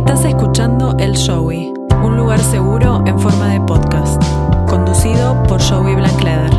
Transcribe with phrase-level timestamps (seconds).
[0.00, 4.20] Estás escuchando El Showy, un lugar seguro en forma de podcast,
[4.68, 6.50] conducido por Joey Blankleder.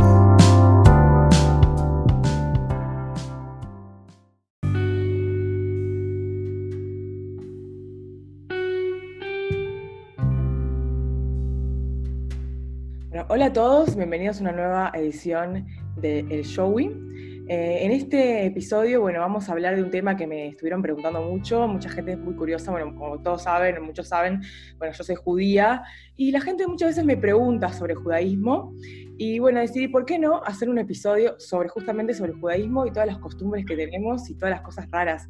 [13.09, 15.67] Bueno, hola a todos, bienvenidos a una nueva edición
[15.97, 17.10] de El Showy.
[17.53, 21.21] Eh, en este episodio, bueno, vamos a hablar de un tema que me estuvieron preguntando
[21.21, 24.39] mucho, mucha gente es muy curiosa, bueno, como todos saben, muchos saben,
[24.77, 25.83] bueno, yo soy judía,
[26.15, 28.73] y la gente muchas veces me pregunta sobre judaísmo,
[29.17, 32.91] y bueno, decidí, ¿por qué no hacer un episodio sobre justamente sobre el judaísmo y
[32.91, 35.27] todas las costumbres que tenemos y todas las cosas raras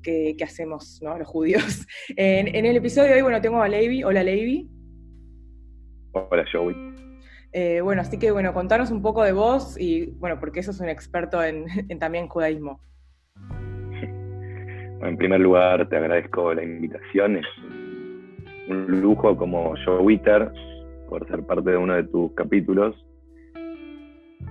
[0.00, 1.18] que, hacemos, ¿no?
[1.18, 1.88] Los judíos.
[2.16, 4.04] En, en, el episodio de hoy, bueno, tengo a Levi.
[4.04, 4.68] Hola, Levi.
[6.12, 7.03] Hola, Joey.
[7.56, 10.88] Eh, bueno, así que bueno, contanos un poco de vos y bueno, porque sos un
[10.88, 11.66] experto en,
[12.00, 12.80] también judaísmo.
[15.00, 17.36] En primer lugar, te agradezco la invitación.
[17.36, 17.46] Es
[18.68, 20.50] un lujo como Joe Witter
[21.08, 22.96] por ser parte de uno de tus capítulos.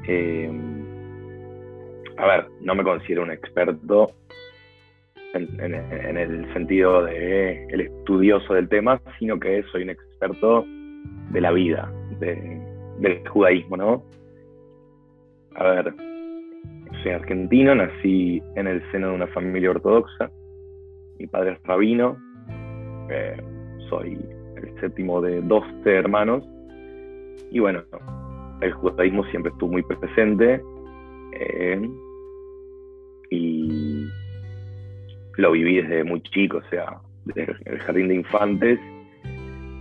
[0.08, 0.52] Eh,
[2.18, 4.12] a ver, no me considero un experto
[5.34, 10.66] en, en, en, el sentido de el estudioso del tema, sino que soy un experto
[11.32, 12.63] de la vida, de,
[13.04, 14.04] del judaísmo, ¿no?
[15.56, 15.94] A ver,
[17.04, 20.32] soy argentino, nací en el seno de una familia ortodoxa,
[21.20, 22.18] mi padre es rabino,
[23.10, 23.38] eh,
[23.90, 24.18] soy
[24.56, 26.44] el séptimo de 12 hermanos,
[27.52, 27.84] y bueno,
[28.62, 30.62] el judaísmo siempre estuvo muy presente,
[31.34, 31.90] eh,
[33.30, 34.08] y
[35.38, 38.80] lo viví desde muy chico, o sea, desde el jardín de infantes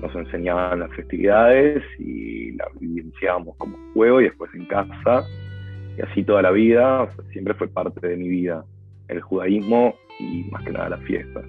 [0.03, 5.25] nos enseñaban las festividades y las vivenciábamos como juego y después en casa.
[5.97, 8.65] Y así toda la vida, siempre fue parte de mi vida
[9.09, 11.43] el judaísmo y más que nada la fiesta.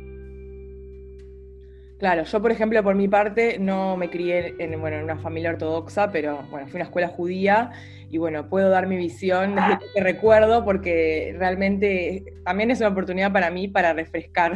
[1.98, 5.52] Claro, yo por ejemplo por mi parte no me crié en, bueno, en una familia
[5.52, 7.72] ortodoxa, pero bueno, fui a una escuela judía
[8.10, 13.32] y bueno, puedo dar mi visión desde que recuerdo porque realmente también es una oportunidad
[13.32, 14.54] para mí para refrescar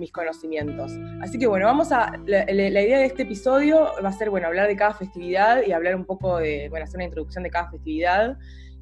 [0.00, 0.92] mis conocimientos.
[1.20, 4.66] Así que bueno, vamos a, la, idea de este episodio va a ser, bueno, hablar
[4.66, 8.38] de cada festividad y hablar un poco de, bueno, hacer una introducción de cada festividad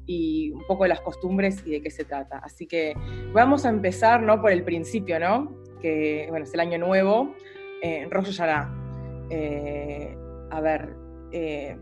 [0.07, 2.39] y un poco de las costumbres y de qué se trata.
[2.39, 2.95] Así que
[3.31, 4.41] vamos a empezar, ¿no?
[4.41, 5.55] Por el principio, ¿no?
[5.81, 7.35] Que, bueno, es el año nuevo,
[7.83, 8.39] eh, Rosh.
[9.29, 10.17] Eh,
[10.49, 10.95] a ver,
[11.31, 11.77] eh,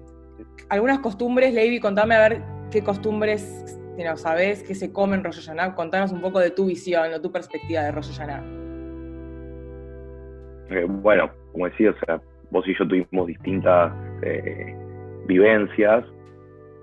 [0.68, 4.62] algunas costumbres, Levi, contame a ver qué costumbres, no, ¿sabes?
[4.64, 5.74] ¿Qué se come en Rosh Hashanah?
[5.76, 8.67] Contanos un poco de tu visión o tu perspectiva de Rosh Hashanah.
[10.70, 14.76] Eh, bueno, como decía, o sea, vos y yo tuvimos distintas eh,
[15.28, 16.06] vivencias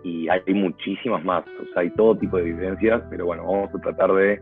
[0.02, 3.80] y hay muchísimas más, o sea, hay todo tipo de vivencias, pero bueno, vamos a
[3.80, 4.40] tratar de,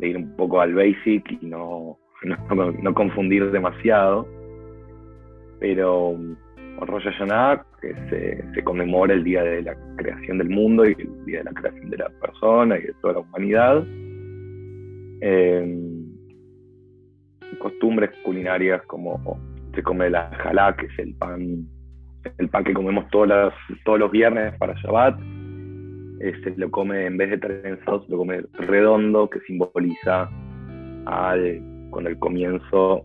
[0.00, 1.98] ir un poco al basic y no,
[2.54, 4.26] no, no confundir demasiado.
[5.60, 6.16] Pero
[6.80, 11.24] Rosh Hashanah, que se, se, conmemora el día de la creación del mundo y el
[11.24, 13.84] día de la creación de la persona y de toda la humanidad.
[15.20, 15.91] Eh,
[17.58, 19.38] costumbres culinarias como
[19.74, 21.66] se come la jalá, que es el pan,
[22.38, 23.54] el pan que comemos todas las,
[23.84, 25.18] todos los viernes para Shabbat.
[26.44, 30.30] Se lo come, en vez de trenzado, se lo come redondo, que simboliza
[31.06, 33.04] al, con el comienzo,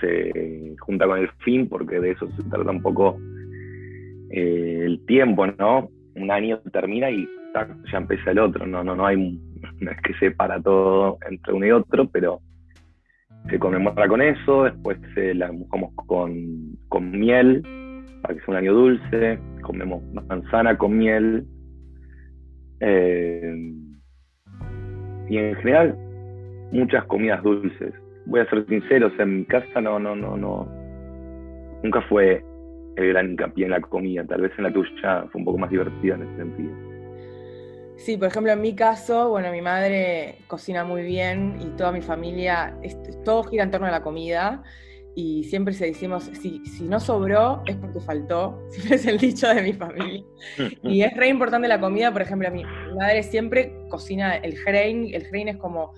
[0.00, 3.18] se junta con el fin, porque de eso se trata un poco
[4.30, 5.90] eh, el tiempo, ¿no?
[6.14, 7.28] Un año termina y
[7.92, 9.16] ya empieza el otro, no, no, no hay,
[9.80, 12.40] no es que se para todo entre uno y otro, pero
[13.48, 17.62] se conmemora con eso, después eh, la mojamos con, con, miel,
[18.22, 21.44] para que sea un año dulce, comemos manzana con miel.
[22.80, 23.74] Eh,
[25.28, 25.96] y en general,
[26.72, 27.94] muchas comidas dulces.
[28.26, 30.66] Voy a ser sincero, o sea, en mi casa no, no, no, no.
[31.82, 32.42] Nunca fue
[32.96, 35.70] el gran hincapié en la comida, tal vez en la tuya fue un poco más
[35.70, 36.83] divertida en ese sentido.
[37.96, 42.00] Sí, por ejemplo, en mi caso, bueno, mi madre cocina muy bien y toda mi
[42.00, 42.76] familia,
[43.24, 44.62] todo gira en torno a la comida
[45.14, 49.48] y siempre se decimos, si, si no sobró es porque faltó, siempre es el dicho
[49.48, 50.24] de mi familia.
[50.82, 55.14] y es re importante la comida, por ejemplo, mi, mi madre siempre cocina el grain,
[55.14, 55.92] el grain es como,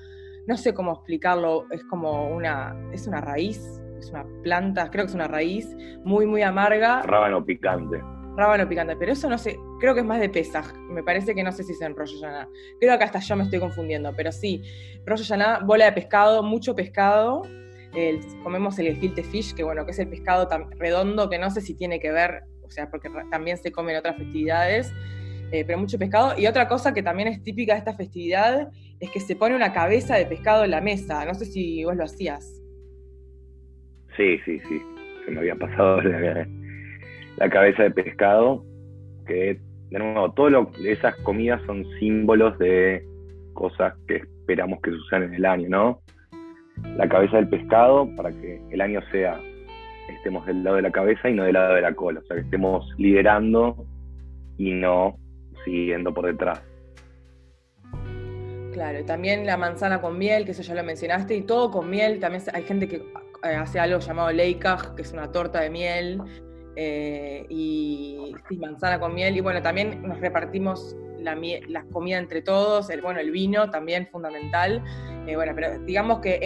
[0.47, 3.59] no sé cómo explicarlo, es como una, es una raíz,
[3.99, 7.03] es una planta, creo que es una raíz muy, muy amarga.
[7.03, 8.03] Rábano picante
[8.37, 11.43] rábano picante, pero eso no sé, creo que es más de Pesaj, me parece que
[11.43, 12.21] no sé si es en Rosh.
[12.81, 14.63] Creo que hasta yo me estoy confundiendo, pero sí,
[15.07, 17.43] Rosh Hashanah, bola de pescado, mucho pescado,
[18.43, 20.49] comemos el gefilte fish, que bueno, que es el pescado
[20.79, 23.99] redondo, que no sé si tiene que ver, o sea, porque también se come en
[23.99, 24.93] otras festividades,
[25.53, 26.39] eh, pero mucho pescado.
[26.39, 28.69] Y otra cosa que también es típica de esta festividad
[29.01, 31.97] es que se pone una cabeza de pescado en la mesa, no sé si vos
[31.97, 32.61] lo hacías.
[34.17, 34.83] Sí, sí, sí.
[35.25, 36.01] Se me había pasado
[37.37, 38.65] la, cabeza de pescado,
[39.27, 39.61] que
[39.91, 43.05] de nuevo, todas esas comidas son símbolos de
[43.55, 46.01] cosas que esperamos que sucedan en el año, ¿no?
[46.97, 49.41] La cabeza del pescado para que el año sea,
[50.09, 52.37] estemos del lado de la cabeza y no del lado de la cola, o sea,
[52.37, 53.77] que estemos liderando
[54.59, 55.17] y no
[55.65, 56.63] siguiendo por detrás.
[58.73, 61.89] Claro, y también la manzana con miel, que eso ya lo mencionaste, y todo con
[61.89, 62.21] miel.
[62.21, 66.21] También hay gente que eh, hace algo llamado leikaj, que es una torta de miel,
[66.77, 69.37] eh, y manzana con miel.
[69.37, 71.37] Y bueno, también nos repartimos la,
[71.69, 74.85] la comida entre todos, el, bueno, el vino también fundamental.
[75.27, 76.39] Eh, bueno, pero digamos que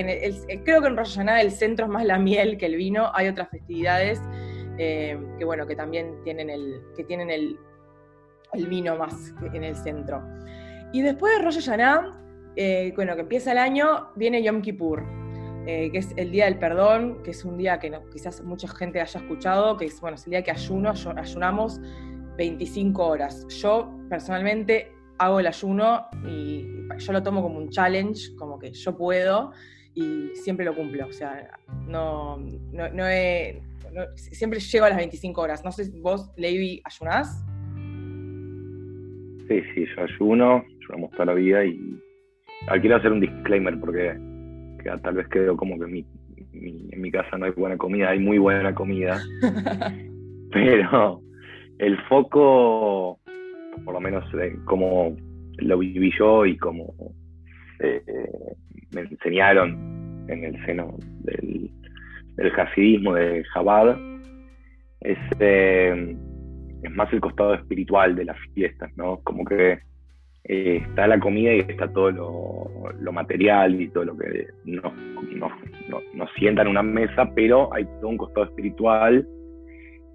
[0.64, 3.10] creo que en Rosh el centro es más la miel que el vino.
[3.14, 4.20] Hay otras festividades
[4.78, 7.58] que bueno, que también tienen el, que tienen el,
[8.54, 10.22] el vino más en el centro.
[10.92, 12.18] Y después de Rosh Hashanah,
[12.56, 15.04] eh, bueno, que empieza el año, viene Yom Kippur,
[15.66, 19.00] eh, que es el Día del Perdón, que es un día que quizás mucha gente
[19.00, 21.80] haya escuchado, que es, bueno, el día que ayuno, ayunamos
[22.36, 23.46] 25 horas.
[23.48, 26.66] Yo personalmente hago el ayuno y
[26.98, 29.52] yo lo tomo como un challenge, como que yo puedo
[29.94, 31.06] y siempre lo cumplo.
[31.06, 31.50] O sea,
[31.86, 32.38] no,
[32.72, 33.04] no,
[34.14, 35.64] siempre llego a las 25 horas.
[35.64, 37.44] No sé vos, Levi, ayunás.
[39.46, 41.78] Sí, sí, yo ayuno, ayunamos toda la vida y
[42.80, 44.16] quiero hacer un disclaimer porque
[45.02, 46.04] tal vez quedó como que
[46.52, 49.20] en mi casa no hay buena comida, hay muy buena comida,
[50.52, 51.20] pero
[51.78, 53.18] el foco,
[53.84, 54.24] por lo menos
[54.64, 55.16] como
[55.58, 56.94] lo viví yo y como
[57.80, 58.02] eh,
[58.92, 61.70] me enseñaron en el seno del,
[62.36, 63.96] del hasidismo de Jabad,
[65.00, 66.16] es eh,
[66.82, 69.20] es más el costado espiritual de las fiestas, ¿no?
[69.22, 69.80] Como que
[70.44, 74.92] eh, está la comida y está todo lo, material y todo lo que nos,
[76.14, 79.26] nos, sienta en una mesa, pero hay todo un costado espiritual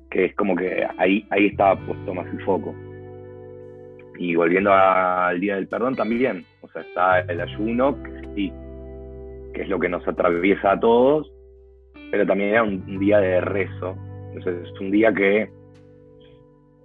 [0.09, 2.73] que es como que ahí, ahí estaba puesto más el foco.
[4.17, 8.53] Y volviendo al Día del Perdón también, o sea, está el ayuno, que sí,
[9.53, 11.29] que es lo que nos atraviesa a todos,
[12.11, 13.97] pero también era un día de rezo.
[14.33, 15.49] Entonces es un día que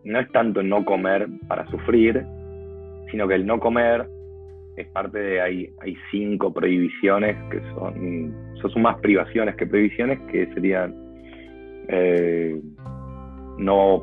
[0.04, 2.24] no es tanto no comer para sufrir,
[3.10, 4.08] sino que el no comer
[4.76, 10.46] es parte de, hay, hay cinco prohibiciones que son, son más privaciones que prohibiciones, que
[10.54, 10.94] serían
[11.88, 12.60] eh,
[13.58, 14.02] no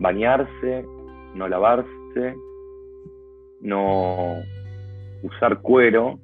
[0.00, 0.84] bañarse,
[1.34, 2.34] no lavarse,
[3.60, 4.36] no
[5.22, 6.18] usar cuero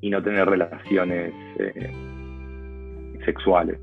[0.00, 1.92] y no tener relaciones eh,
[3.24, 3.78] sexuales.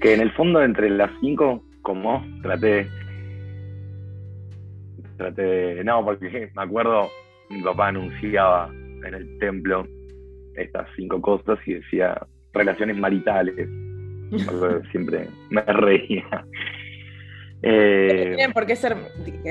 [0.00, 2.88] Que en el fondo entre las cinco como traté,
[5.22, 7.08] traté, no, porque me acuerdo,
[7.50, 8.70] mi papá anunciaba
[9.06, 9.86] en el templo
[10.54, 13.68] estas cinco cosas y decía relaciones maritales.
[14.90, 16.46] Siempre me reía.
[17.64, 18.96] Eh, tienen por qué ser,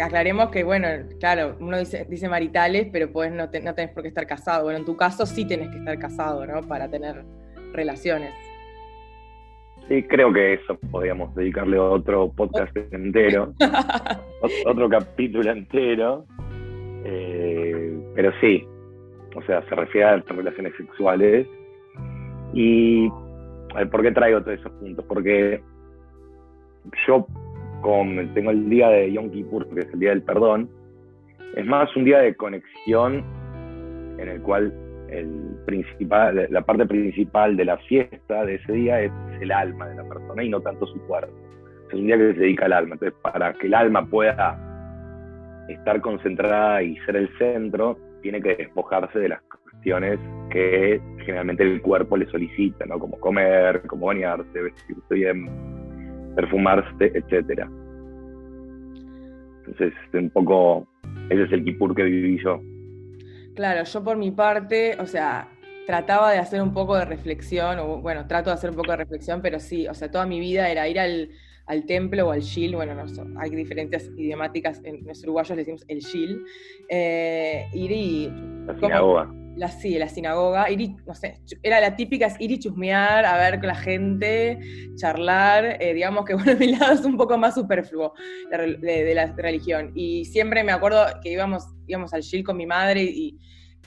[0.04, 0.88] aclaremos que, bueno,
[1.20, 4.64] claro, uno dice, dice maritales, pero pues no, no tenés por qué estar casado.
[4.64, 6.62] Bueno, en tu caso sí tenés que estar casado, ¿no?
[6.68, 7.24] Para tener
[7.72, 8.34] relaciones.
[9.92, 13.52] Sí, creo que eso podríamos dedicarle otro podcast entero,
[14.66, 16.26] otro capítulo entero.
[17.04, 18.66] Eh, pero sí,
[19.36, 21.46] o sea, se refiere a relaciones sexuales.
[22.54, 23.10] Y
[23.92, 25.04] ¿por qué traigo todos esos puntos?
[25.10, 25.62] Porque
[27.06, 27.28] yo
[27.82, 30.70] como tengo el día de Yom Kippur, que es el día del perdón,
[31.58, 33.26] es más un día de conexión
[34.18, 34.74] en el cual
[35.12, 39.96] el principal, la parte principal de la fiesta de ese día es el alma de
[39.96, 41.34] la persona y no tanto su cuerpo.
[41.90, 42.96] Es un día que se dedica al alma.
[42.96, 44.58] Entonces, para que el alma pueda
[45.68, 51.82] estar concentrada y ser el centro, tiene que despojarse de las cuestiones que generalmente el
[51.82, 53.00] cuerpo le solicita, ¿no?
[53.00, 55.50] Como comer, como bañarse, vestirse bien,
[56.36, 57.68] perfumarse, etc.
[59.60, 60.88] Entonces, un poco,
[61.30, 62.62] ese es el kipur que viví yo.
[63.62, 65.48] Claro, yo por mi parte, o sea,
[65.86, 68.98] trataba de hacer un poco de reflexión, o bueno, trato de hacer un poco de
[68.98, 71.30] reflexión, pero sí, o sea, toda mi vida era ir al,
[71.86, 76.00] templo o al shil, bueno, no, hay diferentes idiomáticas, en los uruguayos le decimos el
[76.00, 76.44] shil,
[76.90, 78.34] eh, ir y...
[78.66, 79.32] La sinagoga.
[79.56, 83.26] La, sí, la sinagoga, ir y, no sé, era la típica, es ir y chusmear,
[83.26, 84.60] a ver con la gente,
[84.96, 88.14] charlar, eh, digamos que bueno, mi lado es un poco más superfluo
[88.50, 93.04] de, la religión, y siempre me acuerdo que íbamos, íbamos al shil con mi madre
[93.04, 93.38] y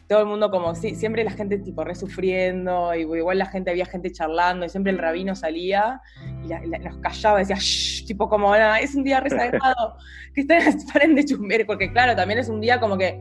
[0.09, 3.71] todo el mundo como, sí, siempre la gente tipo re sufriendo, y igual la gente,
[3.71, 6.01] había gente charlando, y siempre el rabino salía
[6.45, 9.97] y nos callaba, decía, Shh", tipo como, es un día resagrado,
[10.35, 13.19] que ustedes paren de chumber, porque claro, también es un día como que,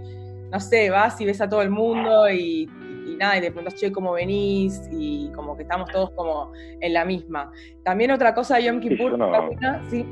[0.54, 2.70] no sé, vas y ves a todo el mundo y,
[3.08, 4.88] y nada, y te preguntas, che, ¿cómo venís?
[4.92, 7.52] Y como que estamos todos como en la misma.
[7.84, 9.18] También otra cosa de Yom Kippur,
[9.90, 10.06] sí,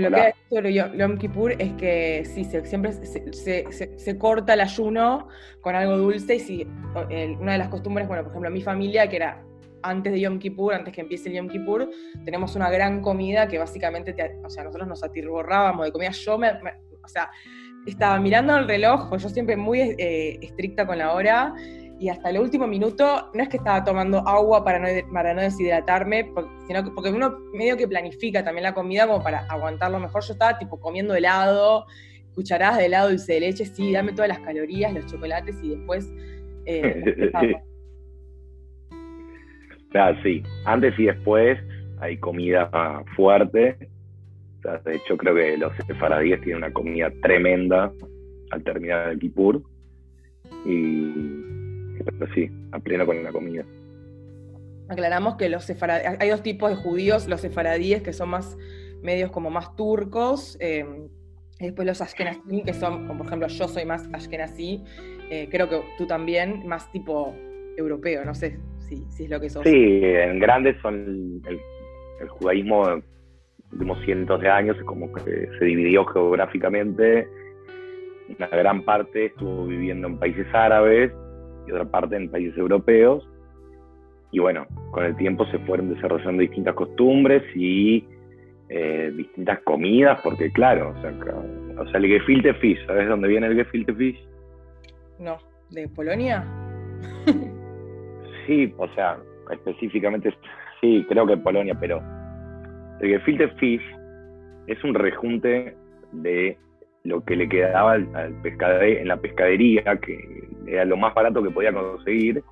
[0.00, 5.28] lo que hay sobre Yom Kippur es que sí, se, siempre se, corta el ayuno
[5.60, 6.66] con algo dulce y si
[7.38, 9.44] una de las costumbres, bueno, por ejemplo, mi familia, que era
[9.82, 11.90] antes de Yom Kippur, antes que empiece el Yom Kippur,
[12.24, 16.10] tenemos una gran comida que básicamente, o sea, nosotros nos atirborrábamos de comida.
[16.10, 17.30] Yo me, o sea,
[17.86, 21.54] estaba mirando el reloj, pues yo siempre muy eh, estricta con la hora,
[22.02, 25.40] y hasta el último minuto no es que estaba tomando agua para no, para no
[25.40, 26.32] deshidratarme,
[26.66, 30.24] sino que, porque uno medio que planifica también la comida como para aguantarlo mejor.
[30.24, 31.86] Yo estaba tipo comiendo helado,
[32.34, 36.12] cucharadas de helado, dulce de leche, sí, dame todas las calorías, los chocolates y después...
[36.66, 37.30] Eh,
[39.94, 41.58] Ah, sí, antes y después
[42.00, 42.70] hay comida
[43.14, 43.76] fuerte.
[44.84, 47.92] de hecho, creo que los sefaradíes tienen una comida tremenda
[48.50, 49.62] al terminar el Kipur.
[50.64, 51.12] Y,
[52.04, 53.64] pero sí, a pleno con la comida.
[54.88, 58.56] Aclaramos que los sefaradíes, hay dos tipos de judíos, los sefaradíes que son más
[59.02, 60.84] medios como más turcos, eh,
[61.58, 64.82] y después los ashkenazí que son, como por ejemplo yo soy más ashkenazí,
[65.30, 67.34] eh, creo que tú también, más tipo
[67.76, 68.58] europeo, no sé
[68.96, 69.62] si, es lo que sos.
[69.64, 73.02] Sí, en grandes son el, judaísmo de
[73.72, 77.26] últimos cientos de años, como que se dividió geográficamente.
[78.38, 81.12] Una gran parte estuvo viviendo en países árabes
[81.66, 83.28] y otra parte en países europeos.
[84.30, 88.06] Y bueno, con el tiempo se fueron desarrollando distintas costumbres y
[88.68, 91.12] eh, distintas comidas, porque claro, o sea,
[91.78, 94.18] o sea, el gefilte fish, ¿sabes dónde viene el gefilte fish?
[95.18, 95.36] No,
[95.70, 96.46] ¿de Polonia?
[98.46, 99.18] sí, o sea,
[99.50, 100.34] específicamente,
[100.80, 102.02] sí, creo que Polonia, pero
[103.00, 103.82] el gefilte fish
[104.66, 105.76] es un rejunte
[106.12, 106.56] de
[107.04, 111.72] lo que le quedaba al, en la pescadería, que era lo más barato que podía
[111.72, 112.42] conseguir,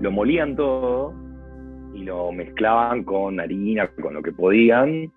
[0.00, 1.14] lo molían todo
[1.94, 5.10] y lo mezclaban con harina, con lo que podían,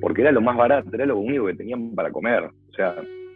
[0.00, 2.44] porque era lo más barato, era lo único que tenían para comer.
[2.44, 2.94] O sea,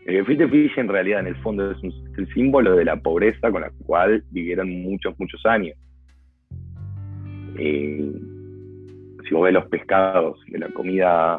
[0.09, 1.77] el gefilte fish en realidad en el fondo es,
[2.17, 5.77] el símbolo de la pobreza con la cual vivieron muchos, muchos años.
[7.59, 8.11] Eh,
[9.29, 11.39] si vos ves los pescados de la comida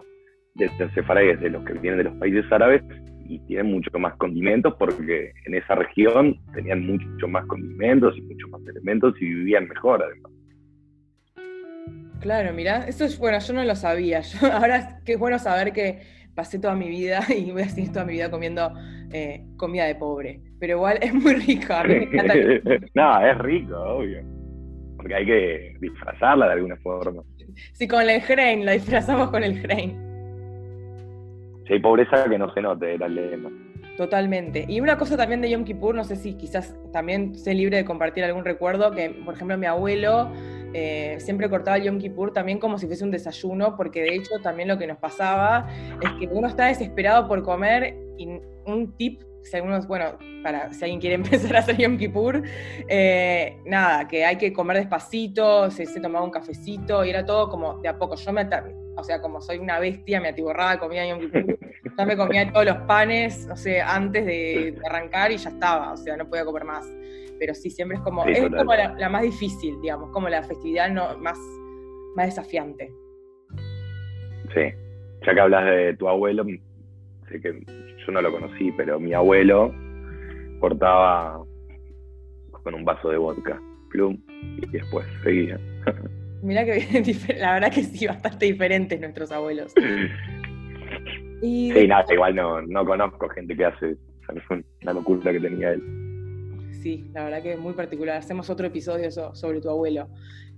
[0.53, 2.83] de los sefaradíes, de los que vienen de los países árabes,
[3.27, 8.51] y tienen mucho más condimentos porque en esa región tenían mucho más condimentos y muchos
[8.51, 10.31] más elementos y vivían mejor además.
[12.21, 14.21] Claro, mira, eso es bueno, yo no lo sabía.
[14.53, 18.13] ahora qué bueno saber que pasé toda mi vida y voy a seguir toda mi
[18.13, 18.73] vida comiendo
[19.11, 20.41] eh, comida de pobre.
[20.59, 22.33] Pero igual es muy rico, a mí me encanta.
[22.93, 24.21] no, es rico, obvio.
[24.97, 27.23] Porque hay que disfrazarla de alguna forma.
[27.73, 29.97] Sí, con el grain, la disfrazamos con el grain.
[31.67, 33.49] Si hay pobreza que no se note, era el lema.
[33.99, 34.63] Totalmente.
[34.65, 37.83] Y una cosa también de Yom Kippur, no sé si quizás también sé libre de
[37.83, 40.31] compartir algún recuerdo, que por ejemplo mi abuelo
[40.73, 44.39] eh, siempre cortaba el Yom Kippur también como si fuese un desayuno, porque de hecho
[44.41, 45.67] también lo que nos pasaba
[46.01, 50.81] es que uno está desesperado por comer y un tip, si algunos, bueno, para si
[50.85, 52.41] alguien quiere empezar a hacer Yom Kippur,
[52.87, 57.79] eh, nada, que hay que comer despacito, se, tomaba un cafecito y era todo como
[57.79, 58.15] de a poco.
[58.15, 58.47] Yo me,
[58.99, 61.57] o sea, como soy una bestia, me atiborraba de comida Yom Kippur.
[61.97, 65.97] Ya me comía todos los panes, no sé, antes de arrancar y ya estaba, o
[65.97, 66.85] sea, no podía comer más
[67.39, 71.17] pero sí, siempre es como, es como la, más difícil, digamos, como la festividad no,
[71.17, 71.39] más,
[72.15, 72.91] más desafiante.
[74.53, 74.73] Sí,
[75.25, 76.43] ya que hablas de tu abuelo,
[77.29, 77.63] sé que
[78.05, 79.73] yo no lo conocí, pero mi abuelo
[80.59, 81.41] cortaba
[82.63, 85.57] con un vaso de vodka, plum, y después seguía.
[86.41, 87.03] Mira que
[87.37, 89.73] la verdad que sí, bastante diferentes nuestros abuelos.
[91.41, 95.99] sí, nada, igual no, no conozco gente que hace, es una locura que tenía él
[96.81, 98.17] sí, la verdad que es muy particular.
[98.17, 100.07] Hacemos otro episodio sobre tu abuelo.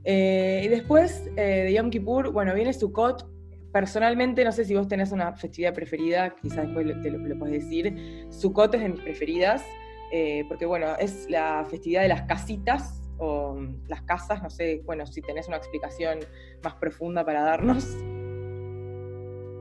[0.03, 3.27] Eh, y después eh, de Yom Kippur, bueno, viene Sukkot.
[3.71, 8.27] Personalmente, no sé si vos tenés una festividad preferida, quizás después te lo, puedes decir.
[8.29, 9.65] Sukkot es de mis preferidas,
[10.11, 13.55] eh, porque bueno, es la festividad de las casitas o
[13.87, 16.19] las casas, no sé, bueno, si tenés una explicación
[16.63, 17.97] más profunda para darnos.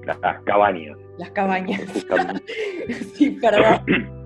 [0.07, 0.97] Las cabañas.
[1.19, 1.83] Las cabañas.
[3.15, 4.17] sí, perdón.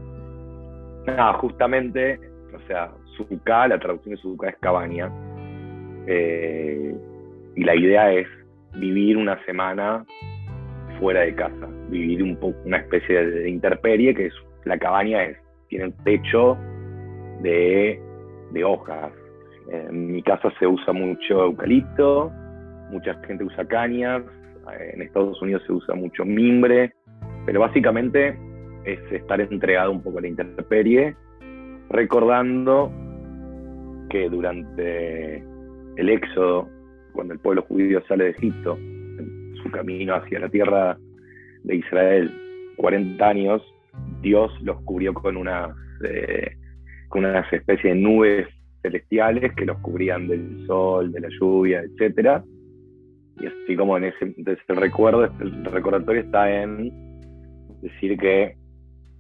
[1.07, 2.19] No, justamente,
[2.55, 5.13] o sea, Sukkah, la traducción de Sukkah es cabaña.
[6.07, 6.97] Eh,
[7.57, 8.27] y la idea es
[8.73, 10.07] vivir una semana
[10.99, 15.37] fuera de casa, vivir un poco una especie de, interperie, que es la cabaña es,
[15.69, 16.57] tiene un techo
[17.43, 18.01] de,
[18.53, 19.13] de hojas.
[19.69, 22.31] En mi casa se usa mucho eucalipto,
[22.91, 24.23] mucha gente usa cañas,
[24.93, 26.93] en Estados Unidos se usa mucho mimbre,
[27.47, 28.39] pero básicamente
[28.85, 31.17] es estar entregado un poco a la intemperie,
[31.91, 32.93] recordando
[34.11, 35.39] que durante
[35.97, 36.69] el éxodo,
[37.13, 40.99] cuando el pueblo judío sale de Egipto, en su camino hacia la tierra
[41.63, 42.33] de Israel,
[42.77, 43.63] 40 años,
[44.21, 45.71] Dios los cubrió con unas,
[46.05, 46.53] eh,
[47.09, 48.49] con unas especies de nubes
[48.85, 52.43] celestiales que los cubrían del sol, de la lluvia, etc.
[53.41, 54.35] Y así como en ese,
[54.69, 56.93] recuerdo, el recordatorio está en
[57.81, 58.57] decir que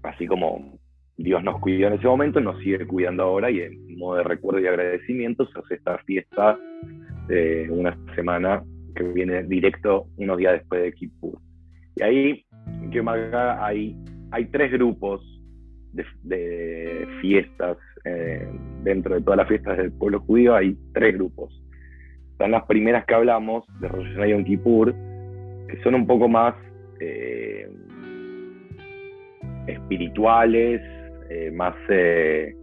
[0.02, 0.78] así como
[1.16, 4.60] Dios nos cuidó en ese momento, nos sigue cuidando ahora y en modo de recuerdo
[4.60, 6.58] y agradecimiento se hace esta fiesta
[7.28, 8.62] de una semana
[8.94, 11.38] que viene directo unos días después de Kippur.
[11.96, 12.44] Y ahí,
[12.82, 13.96] en hay,
[14.30, 15.22] hay tres grupos
[15.92, 18.48] de, fiestas eh,
[18.84, 21.60] dentro de todas las fiestas del pueblo judío, hay tres grupos.
[22.32, 24.94] Están las primeras que hablamos, de Rosh Hashanah y Yom Kippur,
[25.68, 26.54] que son un poco más
[27.00, 27.68] eh,
[29.66, 30.80] espirituales,
[31.30, 32.54] eh, más eh,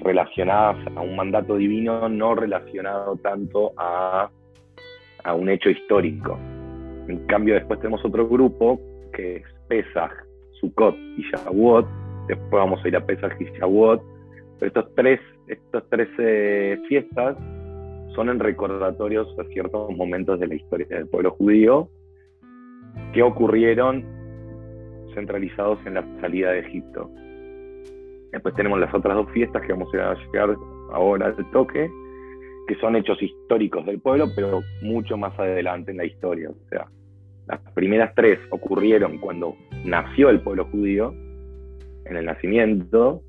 [0.00, 4.30] relacionadas a un mandato divino, no relacionado tanto a,
[5.24, 6.38] a, un hecho histórico.
[7.08, 8.80] En cambio, después tenemos otro grupo
[9.12, 10.12] que es Pesach,
[10.60, 11.86] Sukkot y Shavuot.
[12.28, 14.17] Después vamos a ir a Pesach y Shavuot.
[14.58, 16.08] Pero estos tres, estos tres
[16.88, 17.36] fiestas
[18.14, 21.88] son en recordatorios a ciertos momentos de la historia del pueblo judío
[23.12, 24.04] que ocurrieron
[25.14, 27.10] centralizados en la salida de Egipto.
[28.32, 30.56] Después tenemos las otras dos fiestas que vamos a llegar
[30.92, 31.90] ahora al toque,
[32.66, 36.50] que son hechos históricos del pueblo, pero mucho más adelante en la historia.
[36.50, 36.86] O sea,
[37.46, 41.14] las primeras tres ocurrieron cuando nació el pueblo judío,
[42.04, 43.22] en el nacimiento,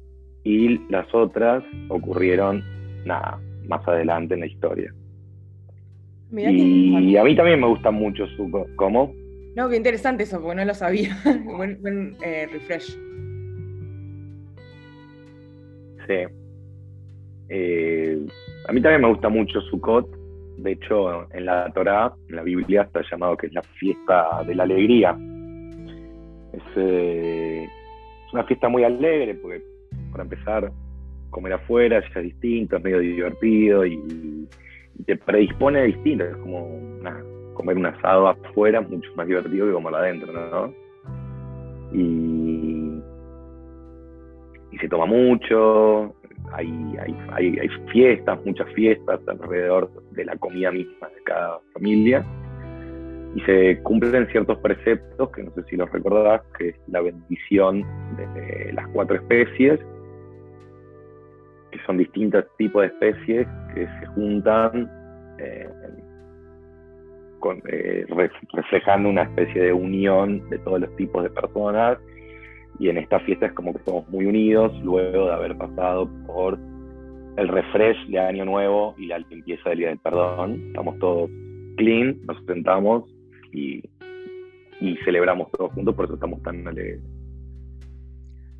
[0.49, 2.63] y las otras ocurrieron,
[3.05, 4.91] nada, más adelante en la historia.
[6.31, 8.49] y a mí también me gusta mucho su...
[8.75, 9.13] ¿Cómo?
[9.55, 11.15] No, qué interesante eso, porque no lo sabía.
[11.45, 12.97] buen, eh, refresh.
[16.07, 16.25] Sí.
[17.49, 18.25] Eh,
[18.67, 20.09] a mí también me gusta mucho Sukkot.
[20.57, 24.55] De hecho, en la Torá, en la Biblia, está llamado que es la fiesta de
[24.55, 25.15] la alegría.
[26.53, 27.67] Es, eh,
[28.33, 29.78] una fiesta muy alegre, porque
[30.11, 30.71] para empezar,
[31.29, 34.47] comer afuera ya es distinto, es medio divertido y,
[34.97, 36.25] y te predispone a distinto.
[36.25, 40.73] Es como una, comer un asado afuera mucho más divertido que comerlo adentro, ¿no?
[41.91, 43.01] Y,
[44.71, 46.13] y se toma mucho,
[46.53, 46.67] hay,
[46.99, 52.25] hay, hay, hay, fiestas, muchas fiestas alrededor de la comida misma de cada familia.
[53.35, 57.83] Y se cumplen ciertos preceptos, que no sé si los recordás, que es la bendición
[58.17, 59.79] de las cuatro especies,
[61.71, 64.89] que son distintos tipos de especies que se juntan
[65.39, 65.69] eh,
[67.71, 68.05] eh,
[68.51, 71.97] reflejando una especie de unión de todos los tipos de personas.
[72.79, 76.57] Y en esta fiesta es como que estamos muy unidos luego de haber pasado por
[77.37, 80.61] el refresh de Año Nuevo y la limpieza del Día del Perdón.
[80.67, 81.29] Estamos todos
[81.77, 83.03] clean, nos sentamos
[83.53, 83.81] y,
[84.81, 87.01] y celebramos todos juntos, por eso estamos tan alegres.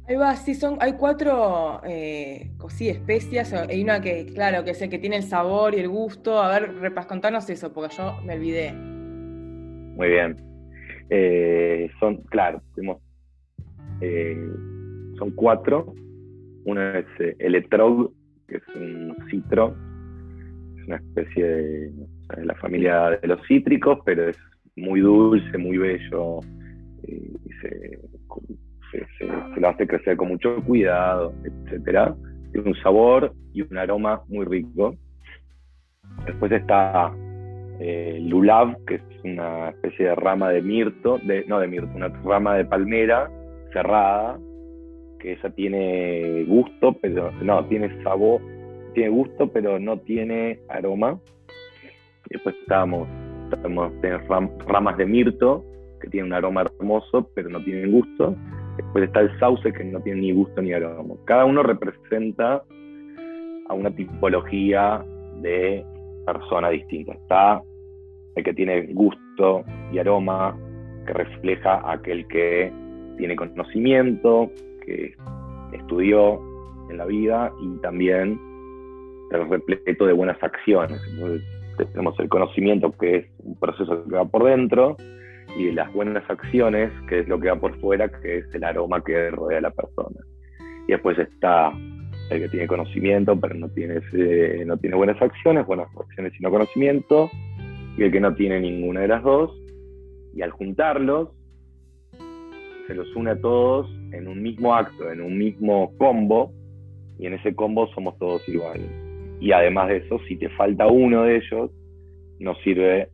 [0.10, 4.98] Ahí va, sí, son, hay cuatro eh, especias, hay una que, claro, que es que
[4.98, 6.42] tiene el sabor y el gusto.
[6.42, 8.74] A ver, repas, contanos eso, porque yo me olvidé.
[8.74, 10.36] Muy bien.
[11.12, 13.04] Eh, son, claro, tenemos,
[14.02, 14.36] eh,
[15.20, 15.94] son cuatro.
[16.66, 18.12] Una es el etrog,
[18.48, 19.76] que es un citro,
[20.80, 21.92] es una especie de,
[22.46, 24.38] la familia de los cítricos, pero es
[24.76, 26.40] muy dulce, muy bello,
[27.04, 27.30] y
[28.92, 32.16] se, lo hace crecer con mucho cuidado, etcétera.
[32.52, 34.96] Tiene un sabor y un aroma muy rico.
[36.26, 37.14] Después está
[37.80, 42.08] eh, lulav, que es una especie de rama de mirto, de, no de mirto, una
[42.08, 43.30] rama de palmera
[43.72, 44.40] cerrada,
[45.20, 48.42] que esa tiene gusto, pero no, tiene sabor,
[48.94, 51.20] tiene gusto, pero no tiene aroma.
[52.30, 53.08] Después estamos
[54.68, 55.66] ramas de mirto,
[56.02, 58.36] que tienen un aroma hermoso, pero no tienen gusto.
[58.80, 61.16] Después está el sauce que no tiene ni gusto ni aroma.
[61.26, 62.64] Cada uno representa
[63.68, 65.04] a una tipología
[65.42, 65.84] de
[66.26, 67.12] persona distinta.
[67.12, 67.62] Está
[68.36, 70.58] el que tiene gusto y aroma,
[71.06, 72.72] que refleja aquel que
[73.18, 74.50] tiene conocimiento,
[74.86, 75.14] que
[75.74, 76.40] estudió
[76.90, 78.40] en la vida y también
[79.32, 81.02] el repleto de buenas acciones.
[81.78, 84.96] tenemos el conocimiento que es un proceso que va por dentro
[85.58, 89.04] y las buenas acciones, que es lo que va por fuera, que es el aroma
[89.04, 90.20] que rodea a la persona.
[90.88, 91.72] Y después está
[92.30, 94.02] el que tiene conocimiento, pero no tiene,
[94.66, 97.30] no tiene buenas acciones, buenas acciones sino conocimiento,
[97.98, 99.52] y el que no tiene ninguna de las dos.
[100.36, 101.30] Y al juntarlos,
[102.88, 106.52] se los une a todos en un mismo acto, en un mismo combo,
[107.18, 108.90] y en ese combo somos todos iguales.
[109.40, 111.72] Y además de eso, si te falta uno de ellos,
[112.40, 113.10] no sirve,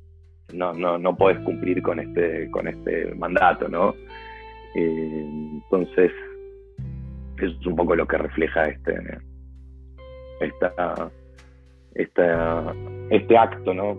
[0.53, 3.95] no, no, no puedes cumplir con este, con este mandato, ¿no?
[4.75, 6.11] Eh, entonces,
[7.37, 8.93] eso es un poco lo que refleja este,
[10.41, 11.11] esta,
[11.95, 12.75] esta,
[13.09, 13.97] este acto, ¿no?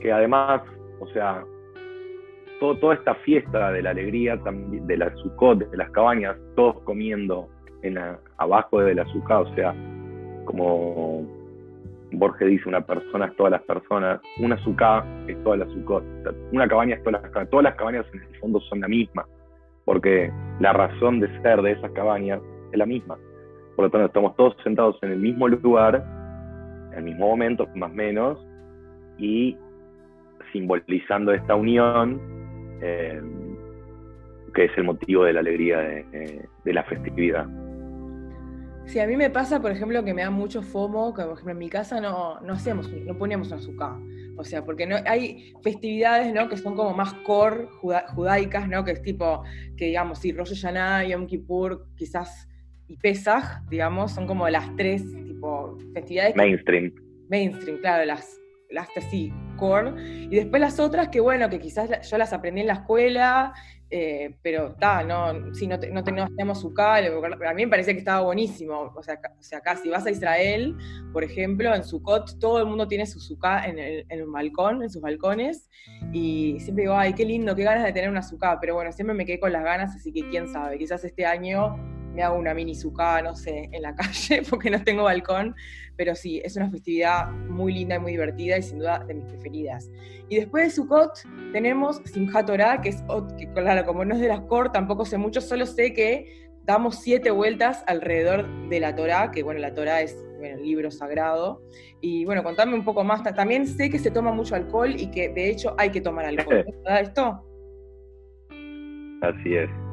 [0.00, 0.62] Que además,
[1.00, 1.44] o sea,
[2.60, 7.48] todo, toda esta fiesta de la alegría, de la Sukkot, de las cabañas, todos comiendo
[7.82, 7.98] en
[8.38, 9.74] abajo de la Sukkot, o sea,
[10.44, 11.37] como
[12.12, 16.04] Borges dice, una persona es todas las personas, una Sukkot es toda la Sukkot,
[16.52, 19.26] una cabaña es todas las cabañas, todas las cabañas en el fondo son la misma,
[19.84, 22.40] porque la razón de ser de esas cabañas
[22.72, 23.16] es la misma.
[23.76, 26.04] Por lo tanto, estamos todos sentados en el mismo lugar,
[26.92, 28.38] en el mismo momento, más o menos,
[29.18, 29.56] y
[30.52, 32.20] simbolizando esta unión
[32.80, 33.20] eh,
[34.54, 37.46] que es el motivo de la alegría de, la festividad.
[38.88, 41.52] Sí, a mí me pasa, por ejemplo, que me da mucho FOMO, que por ejemplo
[41.52, 43.98] en mi casa no, no hacíamos, no poníamos azúcar.
[44.38, 46.48] O sea, porque no, hay festividades, ¿no?
[46.48, 47.66] Que son como más core
[48.14, 48.84] judaicas, ¿no?
[48.84, 49.42] Que es tipo,
[49.76, 52.48] que digamos, sí, Rosh Hashanah, Yom Kippur, quizás,
[52.86, 56.34] y Pesach, digamos, son como las tres, tipo, festividades.
[56.34, 56.94] Mainstream.
[57.28, 62.18] mainstream, claro, las las así, core, y después las otras que bueno, que quizás yo
[62.18, 63.54] las aprendí en la escuela,
[63.90, 66.78] eh, pero está, no, si no, no tenemos Sukkot,
[67.46, 70.10] a mí me parecía que estaba buenísimo, o sea, o sea, acá si vas a
[70.10, 70.76] Israel,
[71.12, 74.82] por ejemplo, en Sukkot todo el mundo tiene su Sukkot en, el, en un balcón,
[74.82, 75.70] en sus balcones,
[76.12, 79.14] y siempre digo, ay, qué lindo, qué ganas de tener una Sukkot, pero bueno, siempre
[79.14, 82.52] me quedé con las ganas, así que quién sabe, quizás este año me hago una
[82.52, 85.54] mini sucá, no sé, en la calle, porque no tengo balcón,
[85.96, 89.24] pero sí, es una festividad muy linda y muy divertida y sin duda de mis
[89.26, 89.88] preferidas.
[90.28, 91.12] Y después de Sukkot
[91.52, 93.04] tenemos Simchat Torah, que es,
[93.38, 96.96] que, claro, como no es de las Cor, tampoco sé mucho, solo sé que damos
[96.96, 101.62] siete vueltas alrededor de la Torah, que bueno, la Torah es el libro sagrado.
[102.00, 103.22] Y bueno, contame un poco más.
[103.22, 106.64] También sé que se toma mucho alcohol y que de hecho hay que tomar alcohol.
[106.84, 107.44] ¿Verdad esto?
[109.22, 109.87] Así es.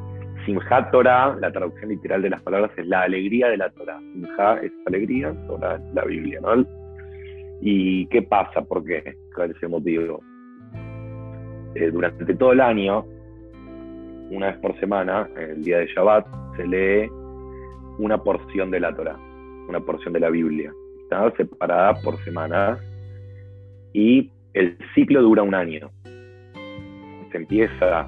[0.46, 4.00] Simha Torah, la traducción literal de las palabras es la alegría de la Torah.
[4.00, 6.66] Simha es alegría, Torah es la Biblia, ¿no?
[7.62, 8.62] ¿Y qué pasa?
[8.62, 9.16] ¿Por qué?
[9.34, 10.22] ¿Cuál es motivo?
[11.76, 13.06] Eh, durante todo el año,
[14.30, 16.28] una vez por semana, el día de Shabbat,
[16.58, 17.10] se lee
[17.98, 19.18] una porción de la Torah,
[19.68, 20.72] una porción de la Biblia.
[21.04, 22.80] Está separada por semanas
[23.94, 25.90] y el ciclo dura un año.
[27.32, 28.08] Se empieza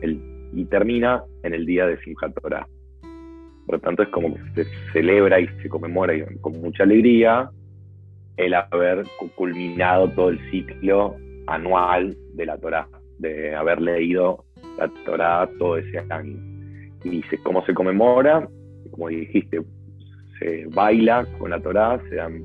[0.00, 2.66] el y termina en el día de Simchat Torah.
[3.66, 7.48] Por lo tanto, es como que se celebra y se conmemora con mucha alegría
[8.36, 9.04] el haber
[9.36, 12.88] culminado todo el ciclo anual de la Torah,
[13.18, 14.44] de haber leído
[14.78, 16.36] la Torah todo ese año.
[17.04, 18.48] Y se, cómo se conmemora,
[18.90, 19.62] como dijiste,
[20.38, 22.42] se baila con la Torah, se dan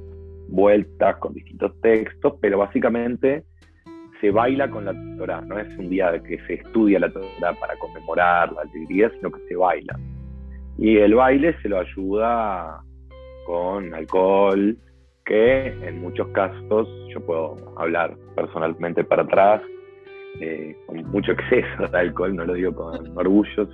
[0.49, 3.43] vueltas con distintos textos, pero básicamente
[4.21, 7.77] se baila con la Torah, no es un día que se estudia la Torah para
[7.77, 9.97] conmemorar la alegría, sino que se baila.
[10.77, 12.81] Y el baile se lo ayuda
[13.45, 14.77] con alcohol,
[15.25, 19.61] que en muchos casos, yo puedo hablar personalmente para atrás,
[20.39, 23.67] eh, con mucho exceso de alcohol, no lo digo con orgullo,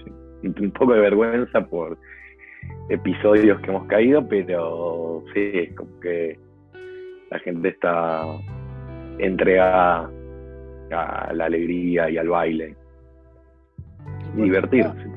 [0.43, 1.97] un poco de vergüenza por
[2.89, 6.38] episodios que hemos caído, pero sí, es como que
[7.29, 8.23] la gente está
[9.19, 10.10] entregada
[10.91, 12.76] a la alegría y al baile.
[14.36, 15.08] divertirse.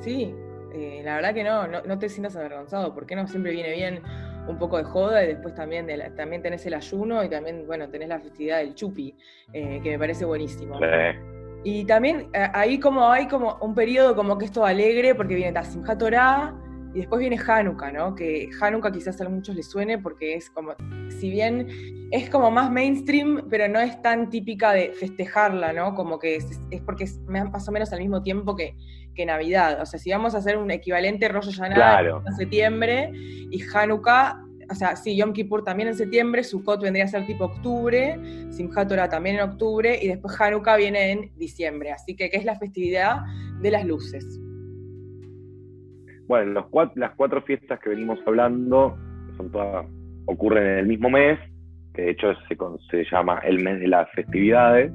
[0.00, 0.34] Sí,
[0.74, 4.02] eh, la verdad que no, no, te sientas avergonzado, porque no siempre viene bien
[4.48, 7.88] un poco de joda y después también, de también tenés el ayuno y también, bueno,
[7.88, 9.16] tenés la festividad del chupi,
[9.52, 10.78] eh, que me parece buenísimo.
[11.62, 15.64] Y también eh, ahí como hay como un periodo como que esto alegre, porque viene
[15.64, 16.54] Simchat Torah,
[16.92, 18.14] y después viene Hanukkah, ¿no?
[18.14, 20.74] Que Hanukkah quizás a muchos les suene porque es como,
[21.08, 21.66] si bien
[22.14, 25.96] es como más mainstream, pero no es tan típica de festejarla, ¿no?
[25.96, 26.46] Como que es,
[26.86, 28.76] porque es más o menos al mismo tiempo que,
[29.16, 29.80] que, Navidad.
[29.82, 34.74] O sea, si vamos a hacer un equivalente Rosh Hashanah en septiembre y Hanukkah, o
[34.76, 38.16] sea, sí, Yom Kippur también en septiembre, Sukkot vendría a ser tipo octubre,
[38.50, 41.90] Simchat Torah también en octubre y después Hanukkah viene en diciembre.
[41.90, 43.22] Así que, ¿qué es la festividad
[43.60, 44.40] de las luces?
[46.28, 48.96] Bueno, los las cuatro fiestas que venimos hablando
[49.36, 49.84] son todas,
[50.26, 51.40] ocurren en el mismo mes,
[51.94, 52.56] que de hecho se,
[52.90, 54.92] se llama el mes de las festividades,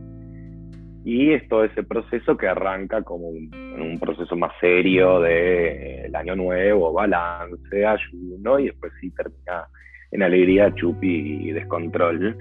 [1.06, 6.16] y es todo ese proceso que arranca como un, proceso más serio de eh, el
[6.16, 9.68] año nuevo, balance, ayuno, y después sí termina
[10.12, 12.36] en alegría, chupi y descontrol.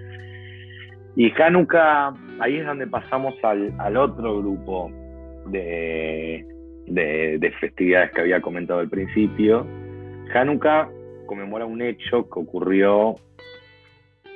[1.17, 4.91] Y Hanukkah, ahí es donde pasamos al, al otro grupo
[5.47, 6.45] de,
[6.87, 9.67] de, festividades que había comentado al principio.
[10.35, 10.89] Hanukkah
[11.27, 13.15] conmemora un hecho que ocurrió,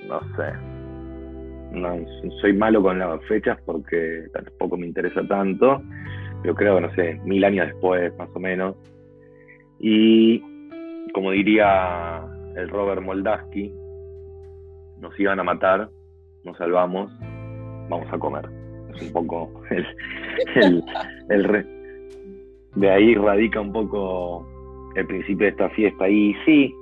[0.09, 0.53] no sé,
[1.73, 1.97] no,
[2.41, 5.83] soy malo con las fechas porque tampoco me interesa tanto,
[6.43, 8.77] pero creo, no sé, mil años después, más o menos.
[9.79, 10.43] Y
[11.15, 12.23] como diría
[12.57, 13.73] el Robert Moldaski,
[15.01, 15.88] nos iban a matar,
[16.45, 17.11] nos salvamos,
[17.88, 18.49] vamos a comer.
[18.95, 19.87] Es un poco el,
[20.57, 20.85] el,
[21.31, 21.67] el,
[22.77, 24.47] de ahí radica un poco
[24.95, 26.09] el principio de esta fiesta.
[26.09, 26.75] Y sí,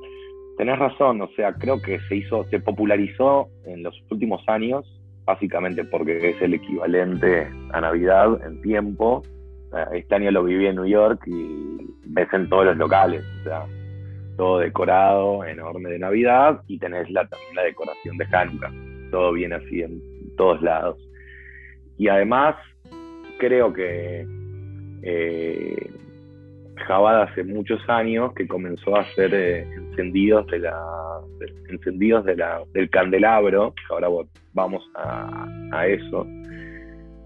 [0.61, 4.85] tenés razón, o sea, creo que se hizo, se popularizó en los últimos años,
[5.25, 9.23] básicamente porque es el equivalente a Navidad en tiempo.
[9.95, 13.65] Este año lo viví en New York y ves en todos los locales, o sea,
[14.37, 18.71] todo decorado, enorme de Navidad, y tenés la, también la decoración de Hanukkah.
[19.11, 19.99] Todo viene así en
[20.37, 20.99] todos lados.
[21.97, 22.55] Y además,
[23.39, 24.27] creo que
[25.05, 25.91] eh,
[26.87, 30.77] hace muchos años que comenzó a hacer eh, encendidos de la
[31.69, 34.09] encendidos de la, del candelabro, que ahora
[34.53, 36.27] vamos a, eso.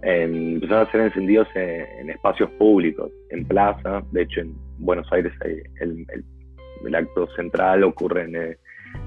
[0.02, 5.32] empezó a hacer encendidos en, espacios públicos, en plazas, de hecho en Buenos Aires
[5.80, 8.58] el, acto central ocurre en eh,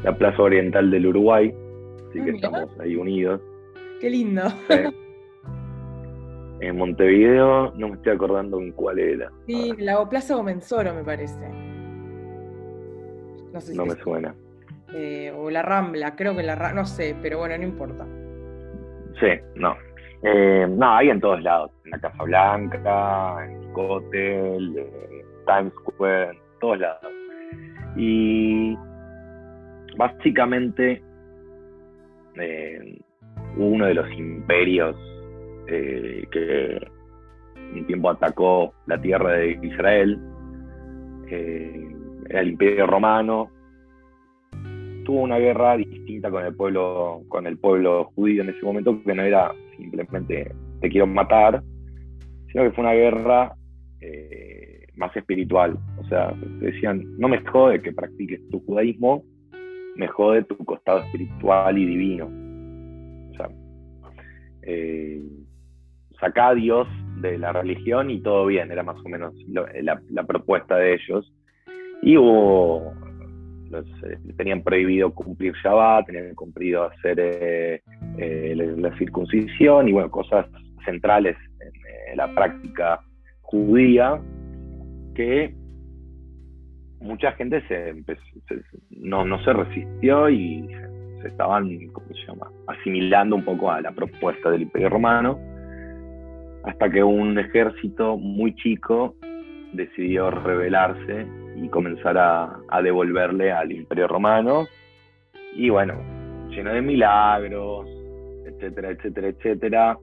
[0.03, 1.53] la Plaza Oriental del Uruguay,
[2.09, 3.39] así ah, que estamos ahí unidos.
[4.01, 4.43] Qué lindo.
[6.59, 9.31] En Montevideo, no me estoy acordando en cuál era.
[9.45, 11.66] Sí, la Plaza Gomenzoro, me parece.
[13.57, 14.35] No, sé si no me suena.
[14.93, 18.05] Eh, o la Rambla, creo que la Rambla, no sé, pero bueno, no importa.
[19.19, 19.75] Sí, no.
[20.23, 21.71] Eh, no, hay en todos lados.
[21.85, 27.11] En la Casa Blanca, en el Hotel, eh, Times Square, en todos lados.
[27.95, 28.77] Y
[29.97, 31.01] básicamente
[33.57, 34.95] uno de los imperios
[35.67, 36.79] eh, que
[37.73, 40.19] un tiempo atacó la tierra de Israel,
[41.29, 41.96] eh,
[42.29, 43.49] el Imperio Romano,
[45.05, 49.15] tuvo una guerra distinta con el pueblo, con el pueblo judío en ese momento, que
[49.15, 51.63] no era simplemente te quiero matar,
[52.51, 53.55] sino que fue una guerra
[54.01, 55.77] eh, más espiritual.
[55.97, 59.23] O sea, decían, no me jode que practiques tu judaísmo,
[59.95, 62.25] me jode tu costado espiritual y divino.
[63.31, 63.49] O sea,
[66.19, 66.87] saca a Dios
[67.21, 71.33] de la religión y todo bien, era más o menos la, propuesta de ellos.
[72.01, 72.93] Y hubo,
[73.73, 77.81] eh, tenían prohibido cumplir Shabbat, tenían prohibido hacer eh,
[78.17, 80.45] eh, la, circuncisión y bueno, cosas
[80.85, 83.01] centrales en, la práctica
[83.41, 84.19] judía
[85.13, 85.53] que
[87.01, 87.93] mucha gente se,
[88.91, 90.67] no, no se resistió y
[91.21, 95.37] se, estaban, ¿cómo se llama?, asimilando un poco a la propuesta del Imperio Romano
[96.63, 99.15] hasta que un ejército muy chico
[99.73, 101.25] decidió rebelarse
[101.61, 104.67] y comenzar a, devolverle al Imperio Romano.
[105.55, 105.95] Y bueno,
[106.49, 107.87] lleno de milagros,
[108.45, 109.97] etcétera, etcétera, etcétera,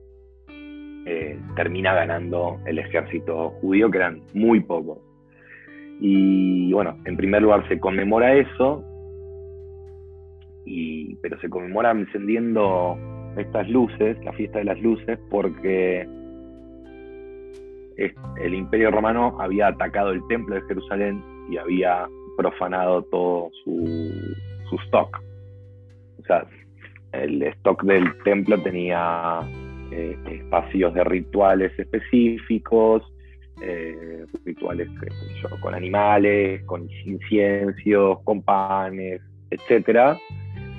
[1.05, 4.99] eh, termina ganando el ejército judío, que eran muy pocos.
[6.01, 8.83] Y bueno, en primer lugar se conmemora eso,
[10.65, 12.97] y, pero se conmemora encendiendo
[13.37, 16.05] estas luces, la fiesta de las luces, porque
[18.41, 25.21] el Imperio Romano había atacado el templo de Jerusalén y había profanado todo su, stock.
[26.19, 26.45] O sea,
[27.13, 29.39] el stock del templo tenía
[29.91, 33.03] eh, espacios de rituales específicos,
[33.61, 34.89] eh, rituales
[35.61, 40.17] con animales, con inciensos, con panes, etc.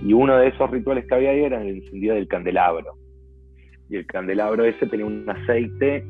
[0.04, 2.94] Y uno de esos rituales que había ahí era el encendido del candelabro.
[3.88, 6.04] Y el candelabro ese tenía un aceite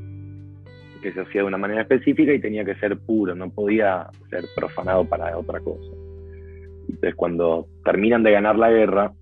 [1.01, 4.45] que se hacía de una manera específica y tenía que ser puro, no podía ser
[4.55, 5.91] profanado para otra cosa.
[6.89, 9.13] Entonces cuando terminan de ganar la guerra,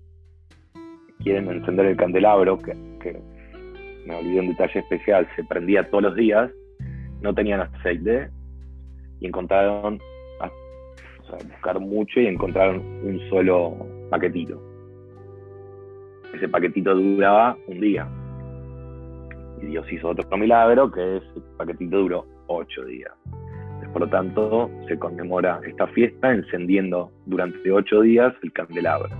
[1.23, 2.73] quieren encender el candelabro, que,
[4.05, 6.51] me olvidé un detalle especial, se prendía todos los días,
[7.21, 8.29] no tenían aceite
[9.19, 9.99] y encontraron,
[10.39, 13.75] o sea, buscaron mucho y encontraron un solo
[14.11, 14.61] paquetito.
[16.35, 18.07] Ese paquetito duraba un día,
[19.65, 23.11] Dios hizo otro milagro que es el paquetito duró ocho días.
[23.93, 29.15] Por lo tanto, se conmemora esta fiesta encendiendo durante ocho días el candelabro.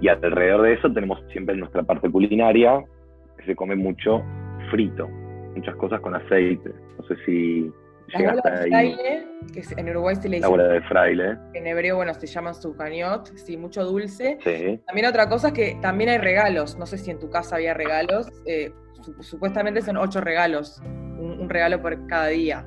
[0.00, 2.82] Y alrededor de eso tenemos siempre nuestra parte culinaria,
[3.36, 4.22] que se come mucho
[4.70, 5.06] frito,
[5.54, 6.70] muchas cosas con aceite.
[6.98, 7.70] No sé si
[8.08, 10.40] la bola de fraile, que en Uruguay se le dice.
[10.40, 11.36] La bola de fraile.
[11.54, 14.38] En hebreo, bueno, se llama sucaniot, sí, mucho dulce.
[14.86, 16.78] También otra cosa es que también hay regalos.
[16.78, 18.28] No sé si en tu casa había regalos.
[18.46, 18.72] Eh,
[19.20, 20.80] supuestamente son ocho regalos.
[20.84, 22.66] un regalo por cada día.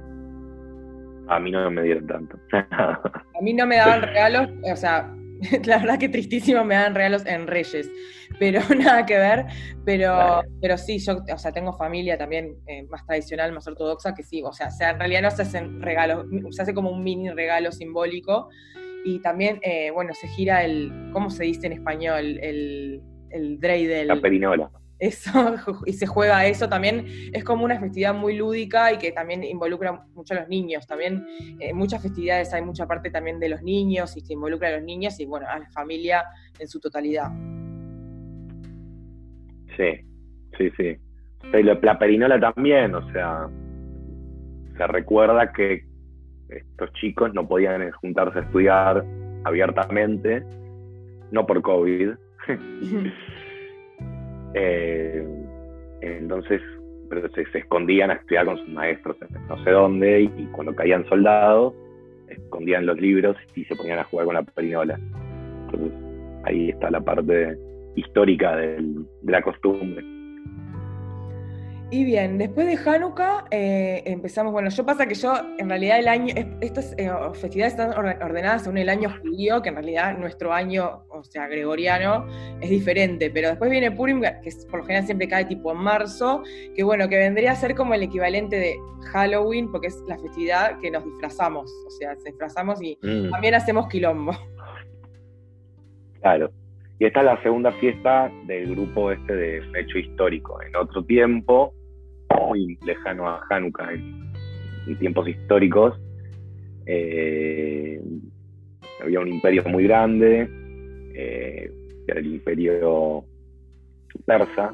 [1.30, 2.40] A mí no me dieron tanto.
[2.52, 5.14] a mí no me daban regalos, o sea,
[5.66, 7.90] la verdad que tristísimo me dan regalos en Reyes,
[8.40, 9.46] pero nada que ver,
[9.86, 14.24] pero, pero sí, yo, o sea, tengo familia también eh, más tradicional, más ortodoxa, que
[14.24, 17.72] sí, o sea, en realidad no se hacen regalos, se hace como un mini regalo
[17.72, 18.50] simbólico,
[19.06, 22.38] y también, eh, bueno, se gira el, ¿cómo se dice en español?
[22.42, 24.08] El, el dreidel.
[24.08, 25.32] La perinola eso
[25.86, 30.06] y se juega eso también es como una festividad muy lúdica y que también involucra
[30.14, 31.26] mucho a los niños también
[31.60, 34.84] en muchas festividades hay mucha parte también de los niños y se involucra a los
[34.84, 36.24] niños y bueno a la familia
[36.60, 37.32] en su totalidad.
[39.78, 40.06] Sí
[40.58, 40.98] sí sí.
[41.54, 43.48] La perinola también o sea
[44.78, 45.86] se recuerda que
[46.50, 49.06] estos chicos no podían juntarse a estudiar
[49.46, 50.44] abiertamente
[51.32, 52.12] no por covid
[54.54, 55.26] Eh,
[56.02, 56.62] entonces,
[57.34, 61.74] se, escondían a estudiar con sus maestros no sé dónde, y, cuando caían soldados,
[62.28, 65.00] escondían los libros y se ponían a jugar con la perinola.
[65.66, 65.92] Entonces,
[66.46, 67.58] ahí está la parte
[67.96, 68.84] histórica de
[69.24, 70.04] la costumbre.
[71.92, 76.08] Y bien, después de Hanukkah eh, empezamos, bueno, yo pasa que yo, en realidad el
[76.08, 81.04] año, estas eh, festividades están ordenadas según el año judío, que en realidad nuestro año,
[81.10, 82.28] o sea, gregoriano,
[82.62, 86.44] es diferente, pero después viene Purim, que por lo general siempre cae tipo en marzo,
[86.76, 88.76] que bueno, que vendría a ser como el equivalente de
[89.12, 93.32] Halloween, porque es la festividad que nos disfrazamos, o sea, nos disfrazamos y mm.
[93.32, 94.34] también hacemos quilombo.
[96.22, 96.52] Claro.
[97.00, 100.62] Y esta es la segunda fiesta del grupo este de hecho histórico.
[100.62, 101.74] En otro tiempo,
[102.38, 104.30] muy lejano a Hanukkah en,
[104.98, 106.00] tiempos históricos.
[106.86, 108.02] Eh,
[109.04, 110.50] había un imperio muy grande,
[111.14, 111.72] eh,
[112.06, 113.24] que era el imperio
[114.26, 114.72] persa,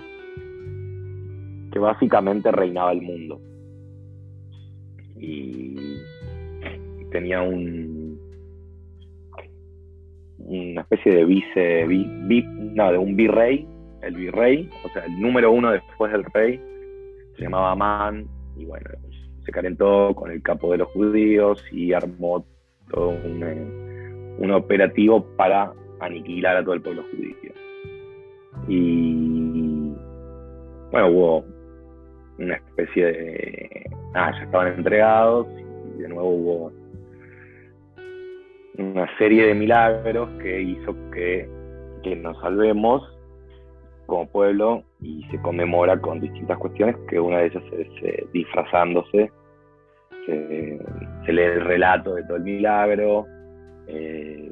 [1.71, 3.41] que básicamente reinaba el mundo.
[5.17, 5.75] Y
[7.11, 8.17] tenía un
[10.47, 11.87] una especie de vice,
[12.75, 13.67] no, de un virrey,
[14.03, 16.61] el virrey, o sea, el número uno después del rey,
[17.35, 18.89] se llamaba Amán, y bueno,
[19.45, 22.45] se calentó con el capo de los judíos y armó
[22.89, 27.35] todo un, eh, operativo para aniquilar a todo el pueblo judío.
[28.67, 29.93] Y
[30.91, 31.45] bueno, hubo
[32.39, 33.89] una especie de...
[34.13, 35.47] Ah, ya estaban entregados
[35.97, 36.71] y de nuevo hubo
[38.77, 41.49] una serie de milagros que hizo que,
[42.03, 43.03] que nos salvemos
[44.05, 49.31] como pueblo y se conmemora con distintas cuestiones, que una de ellas es eh, disfrazándose,
[50.25, 53.25] se, lee el relato de todo el milagro,
[53.87, 54.51] eh,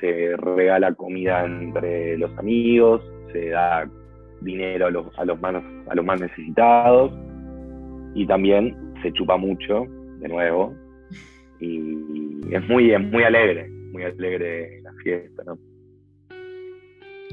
[0.00, 3.88] se regala comida entre los amigos, se da
[4.40, 7.12] dinero a los, a los, más, a los más necesitados
[8.14, 9.86] y también se chupa mucho,
[10.18, 10.74] de nuevo,
[11.60, 15.58] y es muy, es muy alegre, muy alegre la fiesta, ¿no?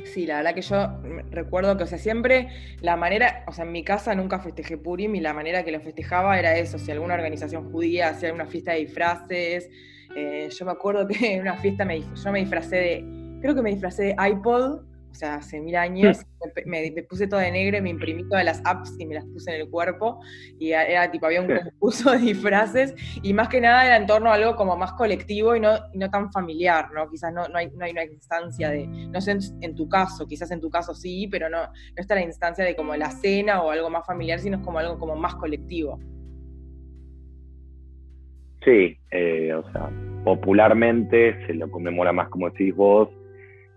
[0.06, 1.00] Sí, la verdad que yo
[1.32, 2.50] recuerdo que, o sea, siempre
[2.82, 5.80] la manera, o sea, en mi casa nunca festejé Purim y la manera que lo
[5.80, 9.70] festejaba era eso, si alguna organización judía hacía una fiesta de disfraces,
[10.16, 13.62] eh, yo me acuerdo que en una fiesta me, yo me disfracé de, creo que
[13.62, 14.82] me disfracé de iPod,
[15.14, 16.26] o sea, hace mil años,
[16.66, 19.54] me, puse toda de negro y me imprimí todas las apps y me las puse
[19.54, 20.20] en el cuerpo.
[20.58, 24.32] Y era tipo, había un concurso de disfraces y más que nada era en torno
[24.32, 27.08] a algo como más colectivo y no, no tan familiar, ¿no?
[27.10, 30.50] Quizás no, no, hay, no hay una instancia de, no sé en, tu caso, quizás
[30.50, 33.70] en tu caso sí, pero no, no está la instancia de como la cena o
[33.70, 36.00] algo más familiar, sino es como algo como más colectivo.
[38.66, 39.92] Sí, eh, o sea,
[40.24, 43.10] popularmente se lo conmemora más, como decís vos,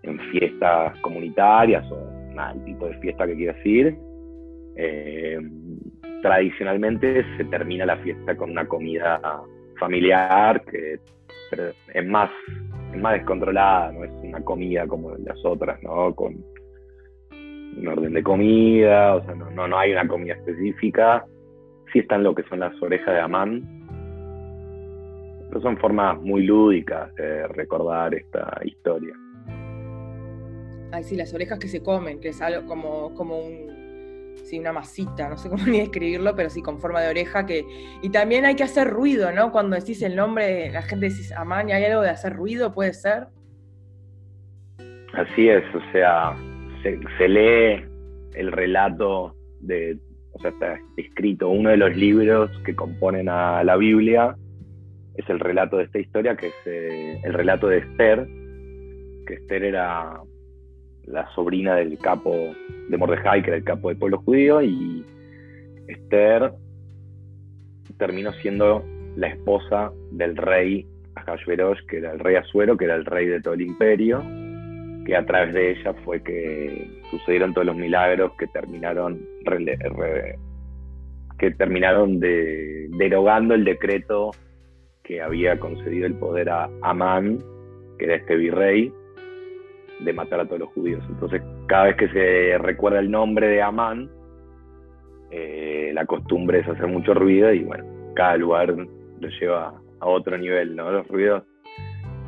[0.07, 2.17] en fiestas comunitarias o
[2.53, 3.95] el tipo de fiesta que quieras ir.
[4.75, 5.39] Eh,
[6.21, 9.19] tradicionalmente se termina la fiesta con una comida
[9.79, 10.99] familiar que
[11.93, 12.29] es más,
[12.93, 16.13] es más descontrolada, no es una comida como las otras, ¿no?
[16.13, 16.35] Con
[17.31, 21.25] un orden de comida, o sea, no, no, hay una comida específica.
[21.93, 23.63] Sí están lo que son las orejas de Amán,
[25.47, 29.13] pero son formas muy lúdicas de recordar esta historia.
[30.91, 34.71] Ay, sí, las orejas que se comen, que es algo como, como un, sí, una
[34.71, 37.45] masita, no sé cómo ni describirlo, pero sí, con forma de oreja.
[37.45, 37.65] que
[38.01, 39.51] Y también hay que hacer ruido, ¿no?
[39.51, 42.73] Cuando decís el nombre, la gente dice, Amán, ¿hay algo de hacer ruido?
[42.73, 43.27] ¿Puede ser?
[45.13, 46.35] Así es, o sea,
[46.83, 47.83] se, lee
[48.35, 49.97] el relato de,
[50.33, 54.35] o sea, está escrito uno de los libros que componen a la Biblia,
[55.15, 58.27] es el relato de esta historia, que es eh, el relato de Esther,
[59.25, 60.21] que Esther era
[61.07, 62.33] la sobrina del capo
[62.89, 65.05] de Mordejai, que era el capo del pueblo judío, y
[65.87, 66.53] Esther
[67.97, 68.83] terminó siendo
[69.15, 70.85] la esposa del rey
[71.15, 74.21] Ahasverosh, que era el rey Azuero, que era el rey de todo el imperio,
[75.05, 79.19] que a través de ella fue que sucedieron todos los milagros que terminaron
[81.39, 84.31] que terminaron de, derogando el decreto
[85.03, 87.39] que había concedido el poder a Amán,
[87.97, 88.91] que era este virrey,
[89.99, 91.03] de matar a todos los judíos.
[91.09, 94.09] Entonces, cada vez que se recuerda el nombre de Amán,
[95.31, 97.83] eh, la costumbre es hacer mucho ruido y bueno,
[98.15, 100.91] cada lugar lo lleva a otro nivel, ¿no?
[100.91, 101.43] Los ruidos.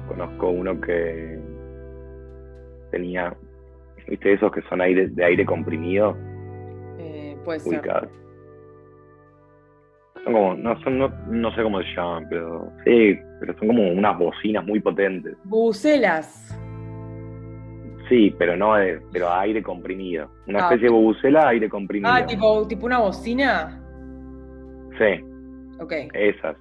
[0.07, 1.39] Conozco uno que
[2.91, 3.35] tenía,
[4.07, 6.17] ¿viste esos que son aire, de aire comprimido?
[6.97, 8.09] Eh, puede ser.
[10.23, 14.17] Son como, no, son, no, sé cómo se llaman, pero sí, pero son como unas
[14.17, 15.37] bocinas muy potentes.
[15.45, 16.59] Bucelas.
[18.09, 20.31] Sí, pero no de, pero aire comprimido.
[20.47, 22.11] Una ah, especie de bubucela, aire comprimido.
[22.11, 23.79] Ah, tipo, tipo una bocina.
[24.97, 25.23] Sí.
[25.79, 25.93] Ok.
[26.13, 26.57] Esas.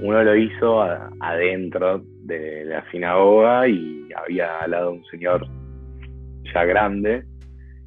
[0.00, 0.82] Uno lo hizo
[1.20, 5.46] adentro de la sinagoga y había al lado un señor
[6.54, 7.24] ya grande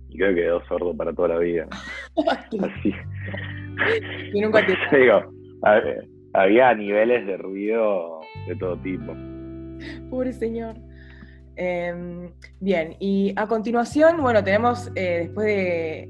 [0.10, 1.68] y creo que quedó sordo para toda la vida.
[2.18, 2.94] Así.
[4.34, 4.76] Y nunca te...
[4.98, 5.32] Digo,
[6.34, 9.16] había niveles de ruido de todo tipo.
[10.10, 10.76] Pobre señor.
[11.62, 12.32] Em,
[12.62, 16.10] bien, y a continuación, bueno, tenemos eh, después de.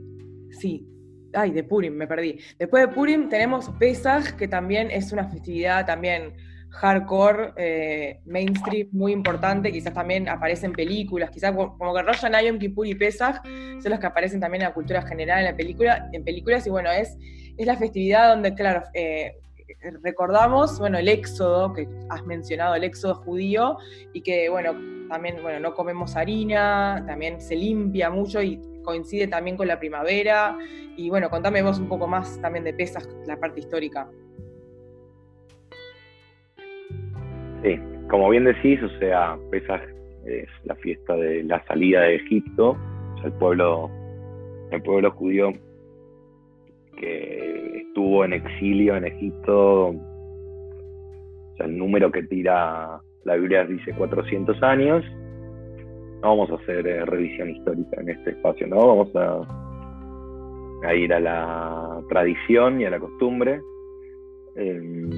[0.51, 0.85] Sí,
[1.33, 2.37] ay, de Purim, me perdí.
[2.59, 6.35] Después de Purim tenemos Pesach, que también es una festividad también
[6.69, 12.59] hardcore, eh, mainstream, muy importante, quizás también aparece en películas, quizás como que Rosh Hashanah,
[12.59, 16.09] Kippur y Pesach son los que aparecen también en la cultura general, en, la película,
[16.13, 17.17] en películas, y bueno, es,
[17.57, 19.33] es la festividad donde, claro, eh,
[20.01, 23.77] recordamos, bueno, el éxodo, que has mencionado, el éxodo judío,
[24.13, 24.73] y que, bueno,
[25.09, 30.57] también, bueno, no comemos harina, también se limpia mucho y coincide también con la primavera.
[30.95, 34.09] Y bueno, contame vos un poco más también de Pesas, la parte histórica.
[37.63, 39.81] Sí, como bien decís, o sea, Pesas
[40.25, 43.89] es la fiesta de la salida de Egipto, o sea, el pueblo,
[44.71, 45.51] el pueblo judío
[46.97, 49.95] que estuvo en exilio en Egipto, o
[51.57, 55.03] sea, el número que tira la Biblia dice 400 años.
[56.21, 58.77] No vamos a hacer eh, revisión histórica en este espacio, ¿no?
[58.77, 63.61] Vamos a, ir a la tradición y a la costumbre.
[64.55, 65.09] Em,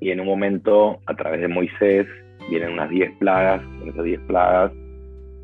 [0.00, 2.06] y en un momento, a través de Moisés,
[2.50, 3.62] vienen unas 10 plagas.
[3.78, 4.72] Con esas 10 plagas,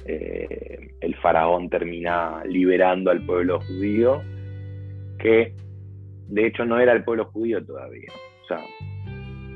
[0.07, 4.23] eh, el faraón termina liberando al pueblo judío,
[5.25, 5.55] que
[6.29, 8.11] de hecho no era el pueblo judío todavía.
[8.43, 8.61] O sea,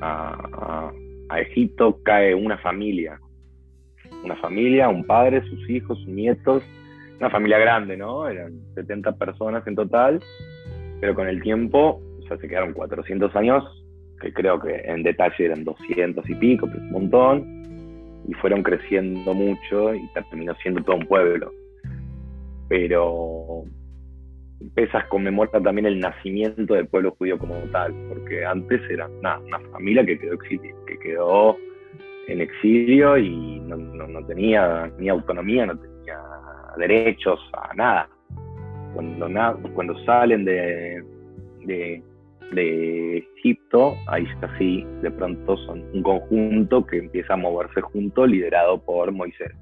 [0.00, 0.92] a,
[1.40, 3.20] Egipto cae una familia,
[4.24, 6.62] una familia, un padre, sus hijos, sus nietos,
[7.20, 8.26] una familia grande, ¿no?
[8.26, 10.20] Eran 70 personas en total,
[11.00, 13.62] pero con el tiempo, o sea, se quedaron 400 años,
[14.22, 19.34] que creo que en detalle eran 200 y pico, pero un montón, y fueron creciendo
[19.34, 21.52] mucho y terminó siendo todo un pueblo.
[22.68, 23.64] Pero
[24.74, 29.40] Pesas conmemora también el nacimiento del pueblo judío como tal, porque antes era una,
[29.72, 31.56] familia que quedó, que quedó
[32.28, 36.18] en exilio y no, tenía ni autonomía, no tenía
[36.76, 38.08] derechos a nada.
[38.94, 39.28] Cuando,
[39.74, 41.02] cuando salen de,
[41.64, 42.02] de,
[43.36, 49.12] Egipto, ahí así, de pronto son un conjunto que empieza a moverse junto, liderado por
[49.12, 49.52] Moisés.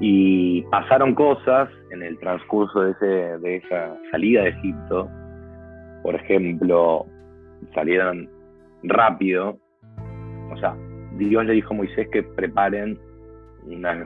[0.00, 3.06] Y pasaron cosas en el transcurso de, ese,
[3.38, 5.08] de esa salida de Egipto.
[6.02, 7.06] Por ejemplo,
[7.74, 8.28] salieron
[8.82, 9.58] rápido.
[10.52, 10.76] O sea,
[11.16, 12.98] Dios le dijo a Moisés que preparen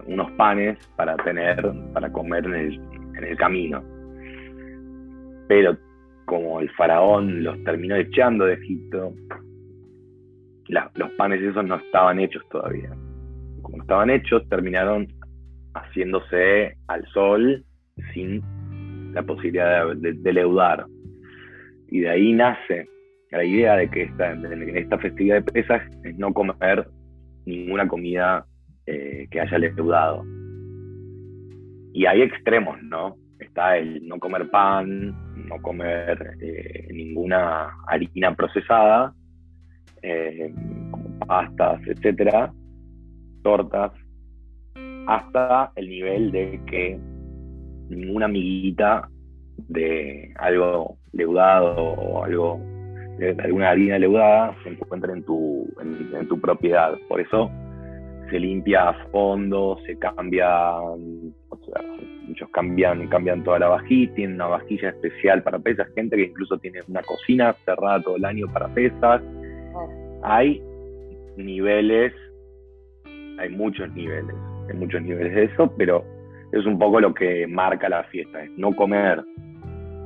[0.07, 1.61] unos panes para tener,
[1.93, 2.75] para comer en el,
[3.19, 3.83] en el camino.
[5.49, 5.77] Pero
[6.25, 9.13] como el faraón los terminó echando de Egipto,
[10.95, 12.91] los panes esos no estaban hechos todavía.
[13.63, 15.09] Como estaban hechos, terminaron
[15.75, 17.65] haciéndose al sol
[18.13, 18.43] sin
[19.13, 20.87] la posibilidad de, leudar.
[21.89, 22.89] Y de ahí nace
[23.31, 26.87] la idea de que esta, en esta festividad de pesas es no comer
[27.47, 28.45] ninguna comida
[28.87, 30.25] eh, que haya leudado.
[31.93, 33.17] Y hay extremos, ¿no?
[33.39, 35.15] Está el no comer pan,
[35.49, 39.13] no comer eh, ninguna harina procesada,
[40.03, 40.53] eh,
[40.91, 42.53] como pastas, etcétera,
[43.43, 43.93] tortas,
[45.11, 46.97] hasta el nivel de que
[47.89, 49.09] ninguna amiguita
[49.67, 52.61] de algo leudado o algo
[53.19, 56.97] de alguna harina leudada se encuentre en tu, en, tu propiedad.
[57.09, 57.51] Por eso
[58.31, 60.49] se limpia a fondo, se cambia,
[62.29, 66.57] muchos cambian, cambian toda la vajilla, tienen una vajilla especial para pesas, gente que incluso
[66.59, 69.21] tiene una cocina cerrada todo el año para pesas.
[69.75, 70.21] Oh.
[70.23, 70.63] Hay
[71.37, 72.15] niveles,
[73.39, 74.37] hay muchos niveles,
[74.71, 76.05] hay muchos niveles de eso, pero
[76.53, 79.23] es un poco lo que marca la fiesta, es no comer,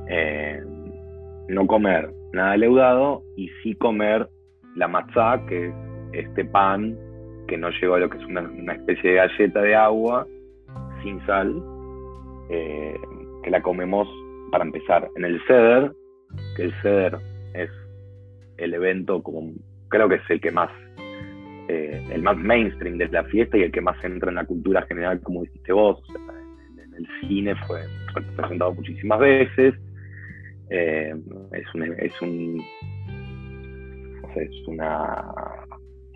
[0.09, 0.61] eh,
[1.49, 4.27] no comer nada leudado y sí comer
[4.75, 5.73] la matzá, que es
[6.25, 6.97] este pan
[7.47, 10.25] que no lleva lo que es una, especie de galleta de agua
[11.03, 11.53] sin sal,
[12.49, 12.95] eh,
[13.43, 14.07] que la comemos
[14.51, 15.07] para empezar.
[15.15, 15.91] En el ceder,
[16.55, 17.17] que el ceder
[17.53, 17.69] es
[18.57, 19.51] el evento como
[19.89, 20.71] creo que es el que más
[21.67, 24.81] eh, el más mainstream de la fiesta y el que más entra en la cultura
[24.83, 27.81] general como dijiste vos en, el cine fue,
[28.37, 29.73] presentado muchísimas veces
[30.69, 31.13] eh,
[31.51, 32.63] es un es un
[34.35, 35.33] es una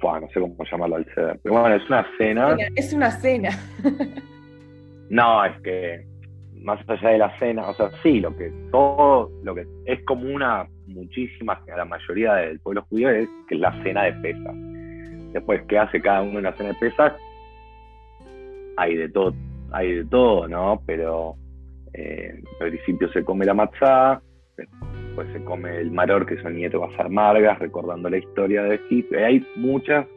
[0.02, 3.50] no sé cómo llamarlo al ceder pero bueno es una cena es una cena
[5.10, 6.10] no es que
[6.62, 10.44] más allá de la cena, o sea, sí, lo que todo, lo que es común
[10.44, 14.56] a muchísimas, a la mayoría del pueblo judío es que es la cena de pesas.
[15.34, 16.94] Después, ¿qué hace cada uno en la cena de?
[18.78, 19.34] Hay de todo,
[19.72, 20.82] hay de todo, ¿no?
[20.86, 21.36] Pero
[21.94, 24.22] eh, al principio se come la matzá,
[24.56, 29.20] después se come el maror, que son nietos basar margas, recordando la historia de Egipto.
[29.20, 30.08] Y hay muchas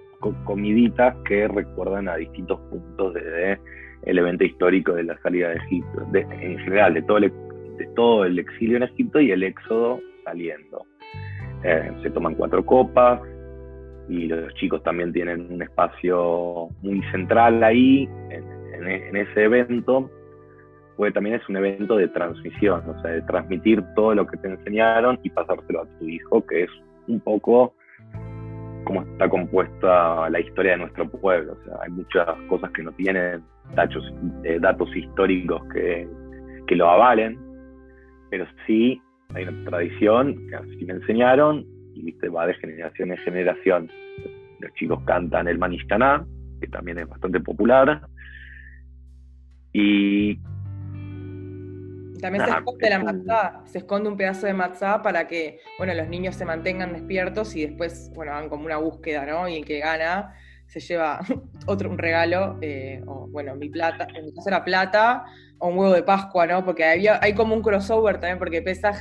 [0.44, 3.58] comiditas que recuerdan a distintos puntos desde
[4.04, 7.32] el evento histórico de la salida de Egipto, en general, de todo, el,
[7.78, 10.84] de todo el exilio en Egipto y el éxodo saliendo.
[11.64, 13.20] Eh, se toman cuatro copas
[14.09, 20.11] y los chicos también tienen un espacio muy central ahí, en, en ese evento,
[20.96, 24.48] porque también es un evento de transmisión, o sea, de transmitir todo lo que te
[24.48, 26.70] enseñaron y pasárselo a tu hijo, que es
[27.09, 27.74] un poco
[28.84, 31.57] cómo está compuesta la historia de nuestro pueblo.
[31.61, 33.42] O sea, hay muchas cosas que no tienen
[33.74, 34.05] datos,
[34.44, 36.07] eh, datos históricos que,
[36.66, 37.38] que, lo avalen,
[38.30, 39.00] pero sí
[39.34, 41.66] hay una tradición que así me enseñaron
[42.03, 43.90] y va de generación en generación.
[44.59, 46.26] Los chicos cantan el Manishtaná,
[46.61, 48.03] que también es bastante popular.
[49.72, 50.38] Y
[52.20, 56.09] también se esconde la matzá, se esconde un pedazo de matzá para que, bueno, los
[56.09, 59.48] niños se mantengan despiertos y después, bueno, hagan como una búsqueda, ¿no?
[59.48, 60.32] Y el que gana
[60.66, 61.20] se lleva
[61.66, 65.24] otro un regalo, eh, o bueno, mi plata, en mi caso era plata,
[65.59, 66.64] o un huevo de Pascua, ¿no?
[66.64, 68.98] Porque había, hay como un crossover también, porque Pesaj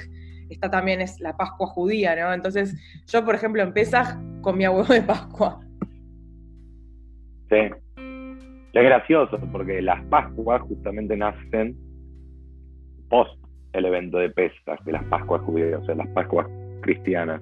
[0.53, 2.33] está también es la Pascua judía, ¿no?
[2.33, 2.75] Entonces,
[3.07, 5.61] yo, por ejemplo, en Pesaj comía huevo de Pascua.
[7.49, 7.69] Sí.
[8.73, 11.75] Es gracioso, porque las Pascuas justamente nacen
[13.09, 13.37] post
[13.73, 16.47] el evento de Pesach, de las Pascuas judías, o sea, las Pascuas
[16.81, 17.41] cristianas.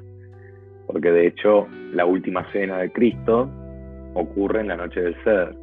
[0.87, 3.49] Porque de hecho, la última cena de Cristo
[4.15, 5.55] ocurre en la noche del Ceder.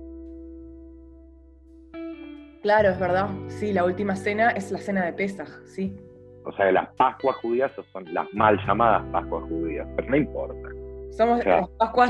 [2.62, 3.28] Claro, es verdad.
[3.48, 5.96] Sí, la última cena es la cena de Pesach, sí.
[6.46, 10.68] O sea, las Pascuas judías son las mal llamadas Pascuas judías, pero no importa.
[11.10, 12.08] Somos las Pascuas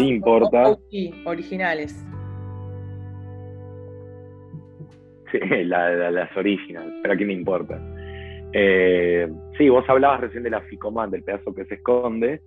[1.24, 2.06] originales.
[5.32, 7.80] Sí, las originales, pero aquí me importa.
[8.52, 9.26] Eh,
[9.56, 12.42] sí, vos hablabas recién de la FICOMAN, del pedazo que se esconde,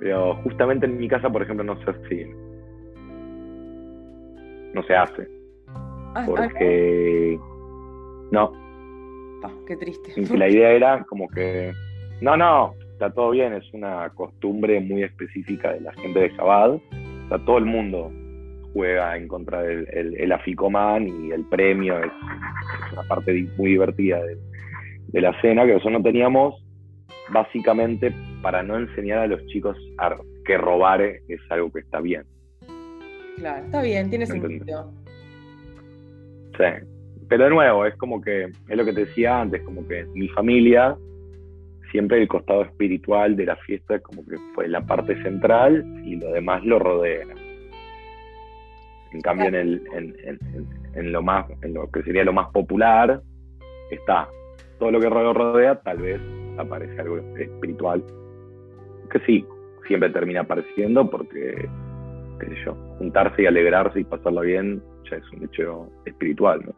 [0.00, 2.26] pero justamente en mi casa, por ejemplo, no se hace.
[4.74, 5.28] No se hace.
[6.14, 7.38] Ah, porque.
[8.30, 8.63] no.
[9.66, 10.12] Qué triste.
[10.36, 11.72] la idea era como que.
[12.20, 16.80] No, no, está todo bien, es una costumbre muy específica de la gente de Jabal.
[17.24, 18.12] O sea, todo el mundo
[18.72, 19.86] juega en contra del
[20.18, 22.12] el, Aficoman y el premio es,
[22.92, 26.54] una parte muy divertida de, la cena, que nosotros no teníamos
[27.32, 32.24] básicamente para no enseñar a los chicos a, que robar es algo que está bien.
[33.36, 34.92] Claro, está bien, tiene sentido.
[36.56, 36.86] Sí,
[37.28, 40.28] pero de nuevo, es como que, es lo que te decía antes, como que mi
[40.28, 40.96] familia,
[41.90, 46.32] siempre el costado espiritual de la fiesta como que fue la parte central y lo
[46.32, 47.26] demás lo rodea.
[49.12, 49.82] En cambio, en, el,
[50.94, 53.22] en, lo más, en lo que sería lo más popular,
[53.92, 54.28] está
[54.80, 56.20] todo lo que rodea, tal vez
[56.58, 58.02] aparece algo espiritual.
[59.12, 59.46] Que sí,
[59.86, 61.68] siempre termina apareciendo porque,
[62.40, 66.74] qué sé yo, juntarse y alegrarse y pasarlo bien ya es un hecho espiritual, ¿no?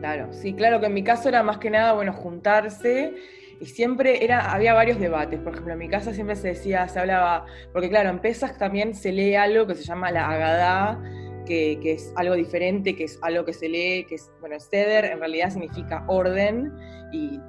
[0.00, 3.14] Claro, sí, claro que en mi caso era más que nada, bueno, juntarse
[3.60, 5.40] y siempre era, había varios debates.
[5.40, 8.94] Por ejemplo, en mi casa siempre se decía, se hablaba, porque claro, en Pesas también
[8.94, 11.00] se lee algo que se llama la Agadá,
[11.46, 15.20] que, es algo diferente, que es algo que se lee, que es, bueno, Seder en
[15.20, 16.72] realidad significa orden,
[17.12, 17.40] y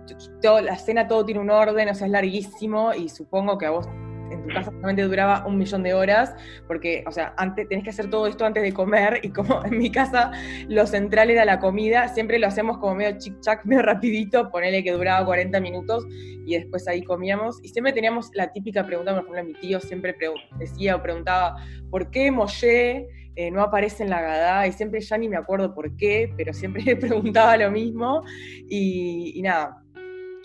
[0.41, 3.71] toda la escena todo tiene un orden, o sea, es larguísimo, y supongo que a
[3.71, 3.87] vos
[4.31, 6.35] en tu casa solamente duraba un millón de horas,
[6.67, 9.77] porque, o sea, antes tenés que hacer todo esto antes de comer, y como en
[9.77, 10.31] mi casa
[10.67, 14.91] lo central era la comida, siempre lo hacemos como medio chic-chac, medio rapidito, ponele que
[14.91, 19.43] duraba 40 minutos, y después ahí comíamos, y siempre teníamos la típica pregunta, por ejemplo,
[19.43, 20.15] mi tío siempre
[20.57, 21.55] decía o preguntaba,
[21.89, 24.67] ¿por qué Moshe eh, no aparece en la Gadá?
[24.67, 28.23] Y siempre ya ni me acuerdo por qué, pero siempre preguntaba lo mismo,
[28.69, 29.83] y nada,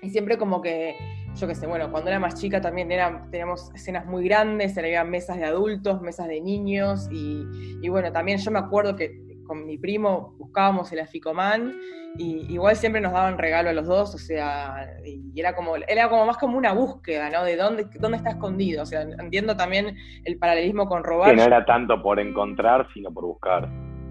[0.02, 0.96] y siempre como que
[1.34, 2.88] yo qué sé, bueno, cuando era más chica también
[3.30, 8.50] teníamos escenas muy grandes, había mesas de adultos, mesas de niños, y, bueno, también yo
[8.50, 11.74] me acuerdo que con mi primo buscábamos el aficomán,
[12.18, 16.08] y igual siempre nos daban regalo a los dos, o sea, y era como, era
[16.08, 17.42] como más como una búsqueda, ¿no?
[17.44, 21.30] De dónde, dónde está escondido, o sea, entiendo también el paralelismo con robar.
[21.30, 23.68] Que no era tanto por encontrar, sino por buscar.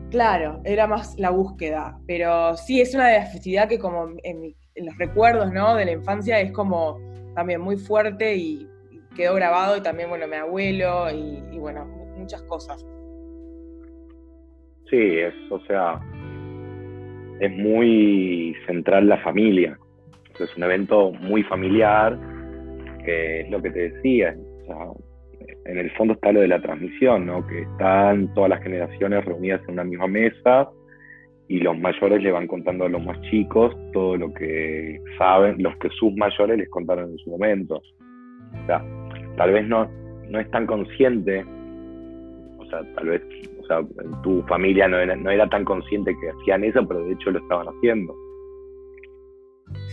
[0.09, 4.55] Claro, era más la búsqueda, pero sí, es una de las festividades que como en,
[4.75, 5.75] en los recuerdos, ¿no?
[5.75, 6.99] De la infancia es como
[7.35, 8.67] también muy fuerte y,
[9.15, 11.85] quedó grabado y también, bueno, mi abuelo y, bueno,
[12.17, 12.81] muchas cosas.
[14.89, 15.99] Sí, es, o sea,
[17.41, 19.77] es muy central la familia.
[20.39, 22.17] Es un evento muy familiar,
[23.03, 24.33] que es lo que te decía.
[25.65, 27.45] en el fondo está lo de la transmisión, ¿no?
[27.45, 30.69] Que están todas las generaciones reunidas en una misma mesa
[31.51, 35.75] y los mayores le van contando a los más chicos todo lo que saben, los
[35.79, 37.75] que sus mayores les contaron en su momento.
[37.75, 38.81] O sea,
[39.35, 39.85] tal vez no,
[40.29, 41.43] no es tan consciente,
[42.57, 43.21] o sea, tal vez
[43.59, 43.81] o sea,
[44.23, 47.39] tu familia no era, no era tan consciente que hacían eso, pero de hecho lo
[47.39, 48.15] estaban haciendo.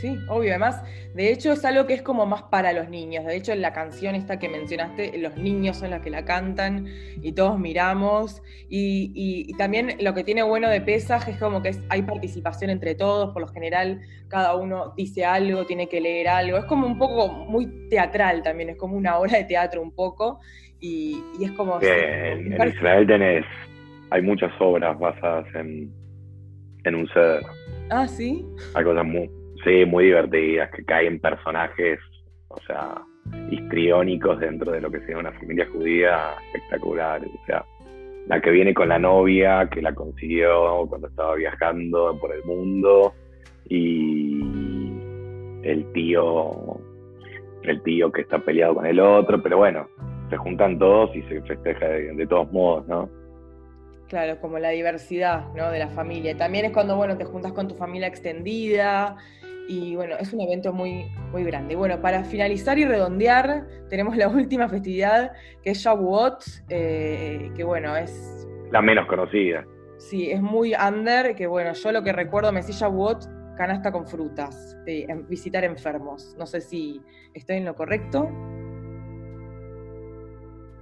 [0.01, 0.51] Sí, obvio.
[0.51, 0.83] Además,
[1.15, 3.25] de hecho es algo que es como más para los niños.
[3.25, 6.87] De hecho, en la canción esta que mencionaste, los niños son los que la cantan
[7.21, 8.43] y todos miramos.
[8.69, 13.33] Y, también lo que tiene bueno de Pesaj es como que hay participación entre todos.
[13.33, 16.59] Por lo general, cada uno dice algo, tiene que leer algo.
[16.59, 20.39] Es como un poco muy teatral también, es como una obra de teatro un poco.
[20.81, 21.81] Y, es como...
[21.83, 23.45] en, Israel tenés,
[24.11, 25.93] hay muchas obras basadas en,
[26.85, 27.43] en un ser.
[27.91, 28.47] Ah, sí.
[28.75, 29.29] Hay cosas muy
[29.69, 32.01] Sí, muy divertidas, que caen personajes,
[32.49, 33.03] o sea,
[33.51, 37.21] histriónicos dentro de lo que sea una familia judía espectacular.
[37.23, 37.67] O sea,
[38.29, 43.13] la que viene con la novia, que la consiguió cuando estaba viajando por el mundo,
[43.69, 44.41] y
[45.65, 46.81] el tío,
[47.63, 49.87] el tío que está peleado con el otro, pero bueno,
[50.31, 53.11] se juntan todos y se festeja de, todos modos, ¿no?
[54.09, 55.71] Claro, como la diversidad ¿no?
[55.71, 56.35] de la familia.
[56.35, 59.19] También es cuando, bueno, te juntas con tu familia extendida,
[59.69, 61.77] y bueno, es un evento muy, muy grande.
[61.77, 67.95] Bueno, para finalizar y redondear, tenemos la última festividad que es Shavuot, eh, que bueno,
[67.95, 68.49] es...
[68.73, 69.65] La menos conocida.
[69.99, 73.25] Sí, es muy under, que bueno, yo lo que recuerdo me decía Shavuot,
[73.57, 74.77] canasta con frutas,
[75.29, 76.35] visitar enfermos.
[76.39, 77.03] No sé si
[77.35, 78.29] estoy en lo correcto.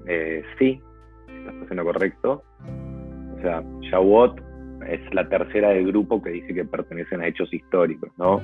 [0.07, 0.81] Eh, sí,
[1.27, 2.45] estás en lo correcto.
[3.37, 4.41] O sea, Shavuot
[4.89, 8.41] es la tercera del grupo que dice que pertenecen a hechos históricos, ¿no?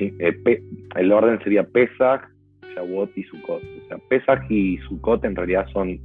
[0.00, 0.62] Eh,
[0.96, 2.22] el orden sería Pesach,
[2.74, 3.62] Shavuot y Sukkot.
[3.62, 5.98] O sea, Pesach y Sukkot en realidad son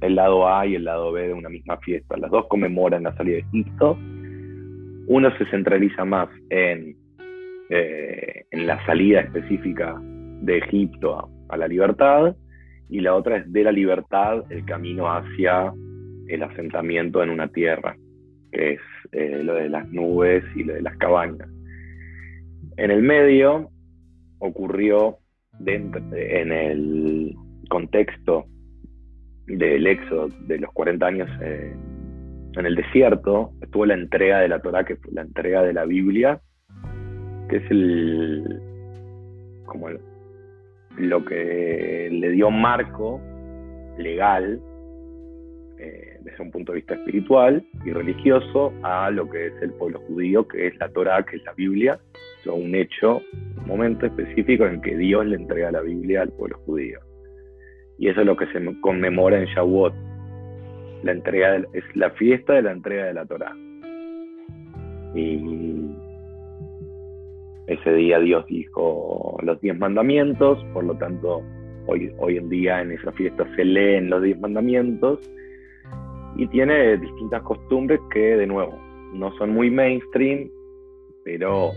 [0.00, 2.16] el lado A y el lado B de una misma fiesta.
[2.16, 3.98] Las dos conmemoran la salida de Egipto.
[5.06, 6.96] Uno se centraliza más en,
[7.68, 10.00] eh, en la salida específica
[10.40, 12.36] de Egipto a, la libertad
[12.88, 15.72] y la otra es de la libertad el camino hacia
[16.28, 17.96] el asentamiento en una tierra,
[18.52, 18.80] que es
[19.12, 21.48] eh, lo de las nubes y lo de las cabañas.
[22.80, 23.68] En el medio
[24.38, 25.18] ocurrió
[25.58, 27.36] dentro, en el
[27.68, 28.46] contexto
[29.46, 31.76] del éxodo de los 40 años eh,
[32.56, 35.84] en el desierto, estuvo la entrega de la Torah, que fue la entrega de la
[35.84, 36.40] Biblia,
[37.50, 38.62] que es el
[39.66, 39.88] como
[40.96, 43.20] lo que le dio marco
[43.98, 44.58] legal
[45.78, 50.00] eh, desde un punto de vista espiritual y religioso a lo que es el pueblo
[50.08, 52.00] judío, que es la Torah, que es la Biblia,
[52.46, 53.22] un hecho,
[53.58, 57.00] un momento específico en que Dios le entrega la Biblia al pueblo judío.
[57.98, 59.94] Y eso es lo que se conmemora en Shavuot.
[61.02, 63.54] La entrega es la fiesta de la entrega de la Torah.
[65.14, 65.90] Y
[67.66, 71.42] ese día Dios dijo los diez mandamientos, por lo tanto
[71.86, 75.18] hoy, hoy en día en esa fiesta se leen los diez mandamientos
[76.36, 78.78] y tiene distintas costumbres que de nuevo
[79.12, 80.50] no son muy mainstream,
[81.24, 81.72] pero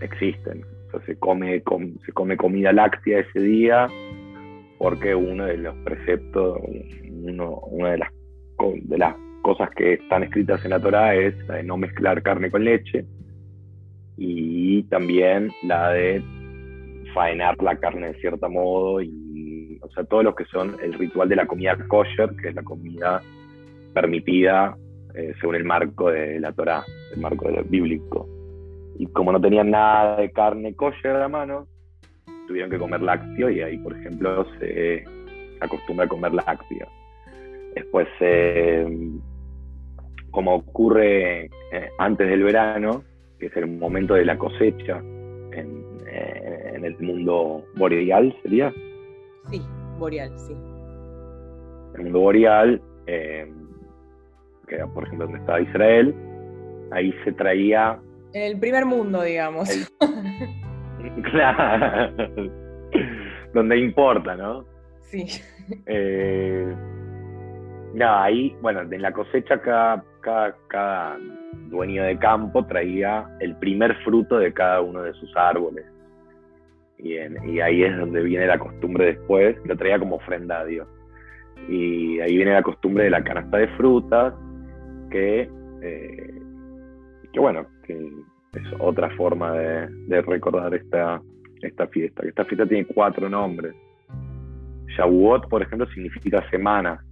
[0.00, 0.64] existen.
[1.06, 1.62] se come,
[2.04, 3.88] se come comida láctea ese día
[4.78, 6.58] porque uno de los preceptos,
[7.10, 8.10] uno, una de las,
[8.82, 12.50] de las cosas que están escritas en la Torah es la de no mezclar carne
[12.50, 13.04] con leche
[14.16, 16.22] y también la de
[17.12, 21.28] faenar la carne de cierto modo y, o sea, todos los que son el ritual
[21.28, 23.22] de la comida kosher, que es la comida
[23.92, 24.76] permitida
[25.14, 26.84] eh, según el marco de la Torah,
[27.14, 28.28] el marco bíblico.
[28.98, 31.66] Y como no tenían nada de carne kosher a mano,
[32.46, 35.04] tuvieron que comer lácteo y ahí, por ejemplo, se
[35.60, 36.86] acostumbra a comer lácteo.
[37.74, 38.86] Después, eh,
[40.30, 43.02] como ocurre eh, antes del verano,
[43.38, 48.72] que es el momento de la cosecha en, en el mundo boreal, ¿sería?
[49.50, 49.60] Sí,
[49.98, 50.54] boreal, sí.
[51.96, 53.52] El mundo boreal, eh,
[54.68, 56.14] que era por ejemplo donde estaba Israel,
[56.92, 57.98] ahí se traía...
[58.34, 59.70] En el primer mundo, digamos.
[61.30, 62.12] claro.
[63.54, 64.64] donde importa, ¿no?
[65.02, 65.24] Sí.
[65.86, 66.74] Eh,
[68.02, 71.16] ahí, bueno, en la cosecha cada, cada,
[71.68, 75.86] dueño de campo traía el primer fruto de cada uno de sus árboles.
[76.98, 80.88] Y, y, ahí es donde viene la costumbre después, lo traía como ofrenda a Dios.
[81.68, 84.34] Y ahí viene la costumbre de la canasta de frutas,
[85.10, 85.48] que,
[85.82, 86.42] eh,
[87.32, 91.20] que bueno, que es otra forma de, recordar esta,
[91.62, 92.22] esta fiesta.
[92.26, 93.74] Esta fiesta tiene cuatro nombres.
[94.96, 97.04] Shavuot, por ejemplo, significa semana.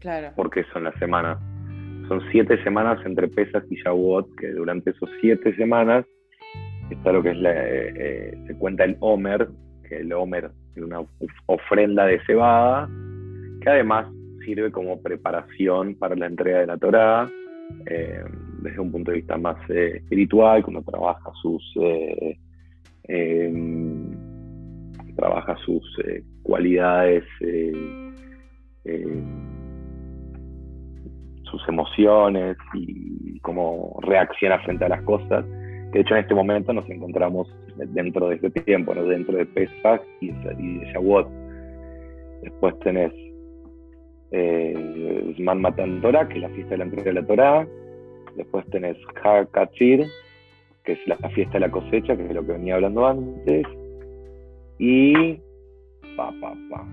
[0.00, 0.32] Claro.
[0.36, 1.38] ¿Por qué son las semanas?
[2.08, 6.04] Son siete semanas entre Pesas y Shavuot, que durante esos siete semanas
[6.90, 9.48] está lo que es la, eh, eh, se cuenta el Homer,
[9.88, 11.00] que el Homer es una
[11.46, 12.88] ofrenda de cebada,
[13.60, 14.06] que además
[14.44, 17.28] sirve como preparación para la entrega de la Torá,
[17.86, 18.22] eh,
[18.66, 21.62] desde un punto de vista más espiritual, cuando trabaja sus
[23.04, 24.10] em,
[25.16, 25.82] trabaja sus
[26.42, 27.24] cualidades,
[31.44, 35.44] sus emociones y cómo reacciona frente a las cosas
[35.96, 40.30] de hecho en este momento nos encontramos dentro de este tiempo, dentro de Pesach y,
[40.30, 41.26] de Shavuot.
[42.42, 43.12] Después tenés
[44.32, 47.66] eh, Matan Torah, que es la fiesta de la entrega de la Torah.
[48.36, 50.06] Después tenés Ha Kachir,
[50.84, 53.66] que es la fiesta de la cosecha, que es lo que venía hablando antes.
[54.78, 55.34] Y.
[56.16, 56.84] Pa, pa, pa.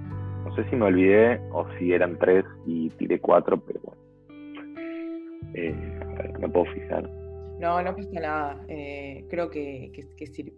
[0.45, 4.01] No sé si me olvidé o si eran tres y tiré cuatro, pero bueno.
[5.55, 7.09] Eh, a ver, me puedo fijar.
[7.59, 8.65] No, no pasa nada.
[8.67, 9.91] Eh, creo que,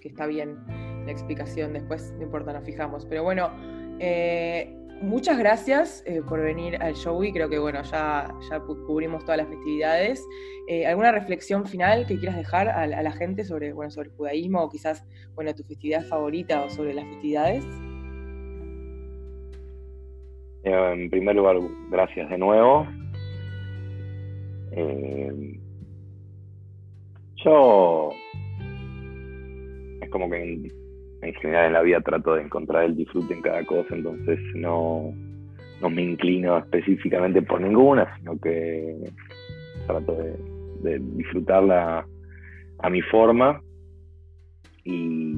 [0.01, 0.57] está bien
[1.05, 1.73] la explicación.
[1.73, 3.05] Después, no importa, nos fijamos.
[3.05, 3.51] Pero bueno,
[3.99, 9.23] eh, muchas gracias eh, por venir al show y creo que bueno, ya, ya cubrimos
[9.23, 10.25] todas las festividades.
[10.87, 14.69] ¿Alguna reflexión final que quieras dejar a, la gente sobre, bueno, sobre el judaísmo o
[14.69, 17.63] quizás bueno, tu festividad favorita o sobre las festividades?
[20.63, 21.57] En primer lugar,
[21.91, 22.87] gracias de nuevo
[27.45, 28.09] yo
[30.01, 30.71] es como que
[31.25, 35.13] en, general en la vida trato de encontrar el disfrute en cada cosa, entonces no,
[35.81, 38.95] no me inclino específicamente por ninguna, sino que
[39.87, 42.05] trato de, disfrutarla
[42.79, 43.61] a mi forma.
[44.83, 45.33] Y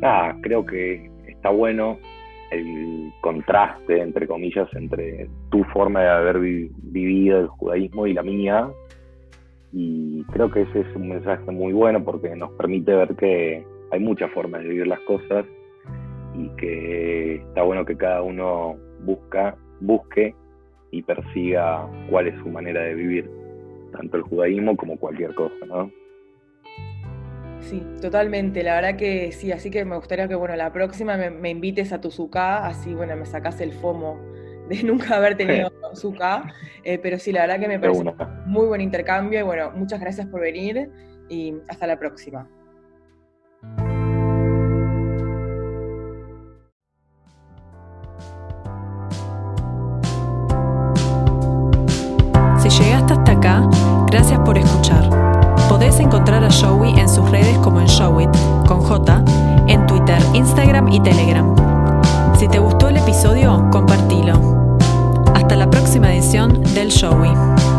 [0.00, 1.98] nada, creo que está bueno
[2.50, 8.70] el contraste, entre comillas, entre tu forma de haber vivido el judaísmo y la mía,
[9.76, 14.00] y creo que ese es un mensaje muy bueno porque nos permite ver que hay
[14.00, 15.44] muchas formas de vivir las cosas
[16.34, 20.34] y que está bueno que cada uno busca, busque
[20.90, 23.30] y persiga cuál es su manera de vivir,
[23.92, 25.90] tanto el judaísmo como cualquier cosa, ¿no?
[27.60, 28.62] Sí, totalmente.
[28.62, 32.00] La verdad que sí, así que me gustaría que, bueno, la próxima me, invites a
[32.00, 34.18] tu suká, así, bueno, me sacas el FOMO
[34.68, 38.16] de nunca haber tenido Zuka, eh, pero sí, la verdad que me parece un
[38.46, 40.90] muy buen intercambio y bueno, muchas gracias por venir
[41.28, 42.48] y hasta la próxima.
[56.44, 58.30] A Showy en sus redes como en Showit,
[58.66, 59.22] con J,
[59.66, 61.54] en Twitter, Instagram y Telegram.
[62.38, 64.76] Si te gustó el episodio, compartilo.
[65.34, 67.73] Hasta la próxima edición del Showy.